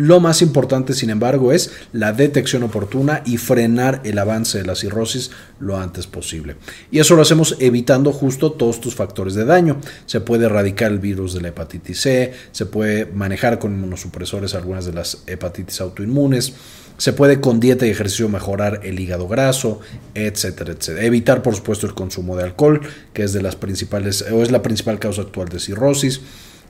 Lo 0.00 0.18
más 0.18 0.40
importante, 0.40 0.94
sin 0.94 1.10
embargo, 1.10 1.52
es 1.52 1.72
la 1.92 2.14
detección 2.14 2.62
oportuna 2.62 3.22
y 3.26 3.36
frenar 3.36 4.00
el 4.04 4.18
avance 4.18 4.56
de 4.56 4.64
la 4.64 4.74
cirrosis 4.74 5.30
lo 5.58 5.76
antes 5.76 6.06
posible. 6.06 6.56
Y 6.90 7.00
eso 7.00 7.16
lo 7.16 7.20
hacemos 7.20 7.56
evitando 7.58 8.10
justo 8.10 8.52
todos 8.52 8.76
estos 8.76 8.94
factores 8.94 9.34
de 9.34 9.44
daño. 9.44 9.78
Se 10.06 10.22
puede 10.22 10.46
erradicar 10.46 10.90
el 10.90 11.00
virus 11.00 11.34
de 11.34 11.42
la 11.42 11.48
hepatitis 11.48 12.00
C, 12.00 12.32
se 12.50 12.64
puede 12.64 13.04
manejar 13.12 13.58
con 13.58 13.74
inmunosupresores 13.74 14.54
algunas 14.54 14.86
de 14.86 14.94
las 14.94 15.22
hepatitis 15.26 15.82
autoinmunes, 15.82 16.54
se 16.96 17.12
puede 17.12 17.42
con 17.42 17.60
dieta 17.60 17.86
y 17.86 17.90
ejercicio 17.90 18.30
mejorar 18.30 18.80
el 18.84 18.98
hígado 19.00 19.28
graso, 19.28 19.80
etcétera, 20.14 20.72
etcétera. 20.72 21.04
Evitar, 21.04 21.42
por 21.42 21.54
supuesto, 21.54 21.86
el 21.86 21.92
consumo 21.92 22.38
de 22.38 22.44
alcohol, 22.44 22.80
que 23.12 23.24
es 23.24 23.34
de 23.34 23.42
las 23.42 23.54
principales 23.56 24.24
o 24.32 24.42
es 24.42 24.50
la 24.50 24.62
principal 24.62 24.98
causa 24.98 25.20
actual 25.20 25.50
de 25.50 25.60
cirrosis. 25.60 26.22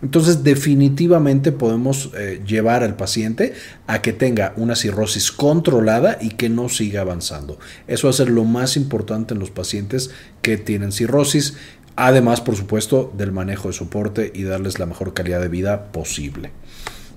Entonces 0.02 0.42
definitivamente 0.42 1.52
podemos 1.52 2.10
eh, 2.16 2.42
llevar 2.46 2.82
al 2.82 2.96
paciente 2.96 3.52
a 3.86 4.00
que 4.00 4.12
tenga 4.12 4.54
una 4.56 4.76
cirrosis 4.76 5.30
controlada 5.30 6.18
y 6.20 6.30
que 6.30 6.48
no 6.48 6.68
siga 6.68 7.02
avanzando. 7.02 7.58
Eso 7.86 8.06
va 8.06 8.10
a 8.10 8.14
ser 8.14 8.30
lo 8.30 8.44
más 8.44 8.76
importante 8.76 9.34
en 9.34 9.40
los 9.40 9.50
pacientes 9.50 10.10
que 10.42 10.56
tienen 10.56 10.92
cirrosis, 10.92 11.56
además 11.96 12.40
por 12.40 12.56
supuesto 12.56 13.12
del 13.16 13.32
manejo 13.32 13.68
de 13.68 13.74
soporte 13.74 14.32
y 14.34 14.44
darles 14.44 14.78
la 14.78 14.86
mejor 14.86 15.12
calidad 15.12 15.40
de 15.40 15.48
vida 15.48 15.92
posible. 15.92 16.50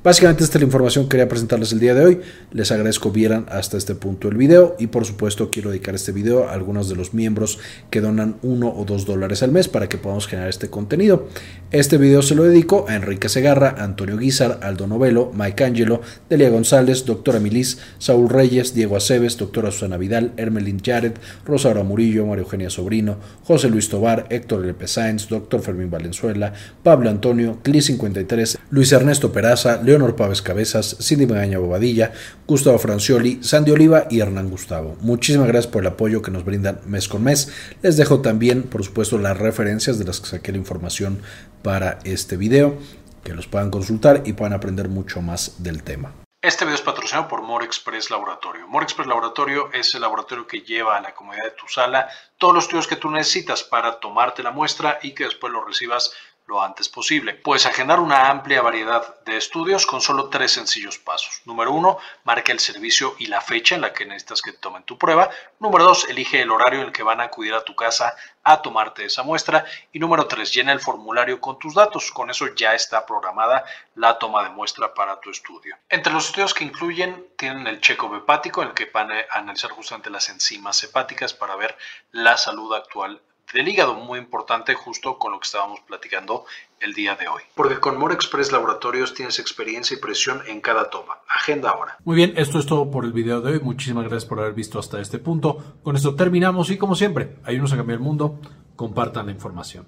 Básicamente 0.04 0.44
esta 0.44 0.58
es 0.58 0.62
la 0.62 0.66
información 0.66 1.06
que 1.06 1.12
quería 1.12 1.30
presentarles 1.30 1.72
el 1.72 1.80
día 1.80 1.94
de 1.94 2.04
hoy. 2.04 2.22
Les 2.52 2.74
agradezco 2.74 3.10
vieran 3.10 3.46
hasta 3.50 3.78
este 3.78 3.96
punto 3.96 4.28
el 4.28 4.36
video 4.36 4.76
y 4.78 4.88
por 4.88 5.06
supuesto 5.06 5.50
quiero 5.50 5.70
dedicar 5.70 5.96
este 5.96 6.12
video 6.12 6.50
a 6.50 6.52
algunos 6.52 6.90
de 6.90 6.98
los 6.98 7.14
miembros 7.14 7.60
que 7.90 8.02
donan 8.02 8.36
uno 8.42 8.68
o 8.68 8.84
dos 8.84 9.06
dólares 9.06 9.44
al 9.44 9.54
mes 9.54 9.70
para 9.70 9.88
que 9.88 9.98
podamos 9.98 10.28
generar 10.28 10.50
este 10.50 10.70
contenido. 10.70 11.30
Este 11.72 11.98
video 11.98 12.22
se 12.22 12.36
lo 12.36 12.44
dedico 12.44 12.86
a 12.90 12.96
Enrique 12.96 13.30
Segarra, 13.30 13.76
Antonio 13.80 14.18
Guizar, 14.18 14.60
Aldo 14.62 14.88
Novelo, 14.88 15.32
Mike 15.34 15.64
Angelo, 15.64 16.02
Delia 16.30 16.50
González, 16.50 17.06
doctora 17.06 17.40
Milis, 17.40 17.78
Saúl 17.98 18.30
Reyes, 18.30 18.74
Diego 18.74 18.98
Aceves, 18.98 19.38
doctora 19.38 19.72
Susana 19.72 19.96
Vidal, 19.96 20.34
Hermelín 20.36 20.82
Jared, 20.84 21.14
Rosaura 21.46 21.84
Murillo, 21.84 22.26
María 22.26 22.44
Eugenia 22.44 22.70
Sobrino, 22.70 23.20
José 23.46 23.70
Luis 23.70 23.88
Tobar, 23.88 24.28
Héctor 24.30 24.66
Lepe 24.66 24.86
Sáenz, 24.86 25.30
doctor 25.30 25.62
Fermín 25.62 25.90
Valenzuela, 25.90 26.52
Pablo 26.84 27.10
Antonio, 27.10 27.60
Cli53, 27.64 28.58
Luis 28.70 28.92
Ernesto 28.92 29.32
Peraza, 29.32 29.82
Leonor 29.94 30.16
Pávez 30.16 30.42
Cabezas, 30.42 30.98
Cindy 31.00 31.28
Magaña 31.28 31.60
Bobadilla, 31.60 32.14
Gustavo 32.48 32.80
Francioli, 32.80 33.44
Sandy 33.44 33.72
Oliva 33.72 34.08
y 34.10 34.22
Hernán 34.22 34.50
Gustavo. 34.50 34.98
Muchísimas 35.02 35.48
gracias 35.48 35.72
por 35.72 35.84
el 35.84 35.88
apoyo 35.88 36.24
que 36.24 36.32
nos 36.32 36.44
brindan 36.44 36.82
mes 36.88 37.08
con 37.08 37.24
mes. 37.24 37.54
Les 37.84 37.96
dejo 37.96 38.22
también, 38.22 38.64
por 38.64 38.84
supuesto, 38.84 39.20
las 39.20 39.38
referencias 39.38 40.00
de 40.00 40.06
las 40.06 40.20
que 40.20 40.30
saqué 40.30 40.52
la 40.52 40.58
información 40.58 41.22
para 41.62 42.00
este 42.06 42.38
video, 42.38 42.76
que 43.24 43.36
los 43.36 43.46
puedan 43.46 43.70
consultar 43.70 44.24
y 44.26 44.34
puedan 44.34 44.54
aprender 44.54 44.90
mucho 44.90 45.22
más 45.22 45.62
del 45.62 45.84
tema. 45.84 46.12
Este 46.42 46.66
video 46.66 46.76
es 46.76 46.82
patrocinado 46.82 47.28
por 47.28 47.44
More 47.44 47.64
Express 47.64 48.10
Laboratorio. 48.10 48.68
More 48.68 48.84
Express 48.84 49.08
Laboratorio 49.08 49.70
es 49.72 49.94
el 49.94 50.02
laboratorio 50.02 50.48
que 50.48 50.62
lleva 50.62 50.98
a 50.98 51.02
la 51.02 51.14
comodidad 51.14 51.46
de 51.46 51.52
tu 51.52 51.68
sala 51.68 52.10
todos 52.40 52.56
los 52.56 52.64
estudios 52.66 52.88
que 52.88 52.96
tú 52.96 53.12
necesitas 53.12 53.64
para 53.64 54.00
tomarte 54.00 54.42
la 54.42 54.52
muestra 54.52 55.00
y 55.04 55.12
que 55.12 55.26
después 55.26 55.54
lo 55.54 55.64
recibas 55.64 56.12
lo 56.46 56.62
antes 56.62 56.90
posible. 56.90 57.34
Puedes 57.34 57.66
agendar 57.66 58.00
una 58.00 58.30
amplia 58.30 58.62
variedad 58.62 59.22
de 59.24 59.38
estudios 59.38 59.86
con 59.86 60.02
solo 60.02 60.30
tres 60.30 60.52
sencillos 60.52 60.98
pasos. 60.98 61.42
Número 61.46 61.72
uno, 61.72 61.98
marca 62.24 62.52
el 62.52 62.60
servicio 62.60 63.16
y 63.18 63.28
la 63.28 63.42
fecha 63.42 63.76
en 63.76 63.82
la 63.82 63.94
que 63.94 64.06
necesitas 64.06 64.42
que 64.42 64.52
tomen 64.52 64.84
tu 64.84 64.98
prueba. 64.98 65.30
Número 65.60 65.86
dos, 65.86 66.08
elige 66.10 66.42
el 66.42 66.52
horario 66.52 66.82
en 66.82 66.88
el 66.88 66.92
que 66.92 67.04
van 67.04 67.22
a 67.22 67.26
acudir 67.26 67.54
a 67.54 67.64
tu 67.64 67.76
casa 67.76 68.16
a 68.44 68.62
tomarte 68.62 69.06
esa 69.06 69.24
muestra. 69.24 69.66
Y 69.92 70.00
número 70.00 70.28
tres, 70.28 70.54
llena 70.54 70.74
el 70.74 70.80
formulario 70.80 71.40
con 71.40 71.58
tus 71.58 71.74
datos. 71.74 72.12
Con 72.12 72.30
eso 72.30 72.48
ya 72.56 72.74
está 72.74 73.06
programada 73.06 73.64
la 73.96 74.20
toma 74.20 74.44
de 74.44 74.50
muestra 74.50 74.94
para 74.94 75.20
tu 75.20 75.30
estudio. 75.30 75.78
Entre 75.90 76.12
los 76.12 76.28
estudios 76.28 76.54
que 76.54 76.66
incluyen 76.66 77.28
tienen 77.38 77.68
el 77.68 77.80
checo 77.80 78.14
hepático 78.16 78.62
en 78.62 78.70
el 78.70 78.74
que 78.74 78.86
van 78.86 79.12
a 79.12 79.24
analizar 79.32 79.72
justamente 79.72 80.10
las 80.10 80.30
enzimas 80.30 80.84
hepáticas 80.84 81.34
para 81.34 81.56
ver 81.56 81.78
la 82.12 82.38
salud 82.38 82.74
actual 82.74 83.22
del 83.54 83.68
hígado, 83.68 83.96
muy 83.96 84.20
importante 84.20 84.74
justo 84.74 85.18
con 85.18 85.32
lo 85.32 85.40
que 85.40 85.46
estábamos 85.46 85.80
platicando 85.82 86.46
el 86.80 86.94
día 86.94 87.16
de 87.16 87.28
hoy. 87.28 87.42
Porque 87.56 87.80
con 87.80 87.98
More 87.98 88.14
Express 88.14 88.52
Laboratorios 88.52 89.14
tienes 89.14 89.40
experiencia 89.40 89.96
y 89.96 90.00
presión 90.00 90.42
en 90.48 90.62
cada 90.62 90.90
toma. 90.90 91.20
Agenda 91.28 91.70
ahora. 91.70 91.98
Muy 92.04 92.16
bien, 92.16 92.34
esto 92.36 92.60
es 92.60 92.66
todo 92.66 92.90
por 92.90 93.06
el 93.06 93.14
video 93.14 93.42
de 93.42 93.54
hoy. 93.54 93.60
Muchísimas 93.60 94.06
gracias 94.06 94.26
por 94.26 94.40
haber 94.40 94.54
visto 94.54 94.80
hasta 94.80 95.00
este 95.00 95.20
punto. 95.20 95.78
Con 95.84 95.96
esto 95.96 96.16
terminamos 96.16 96.70
y 96.70 96.78
como 96.78 96.96
siempre, 96.96 97.38
ayúdenos 97.44 97.74
a 97.74 97.78
cambiar 97.78 97.98
el 97.98 98.04
mundo. 98.04 98.40
Compartan 98.76 99.28
la 99.28 99.32
información. 99.32 99.88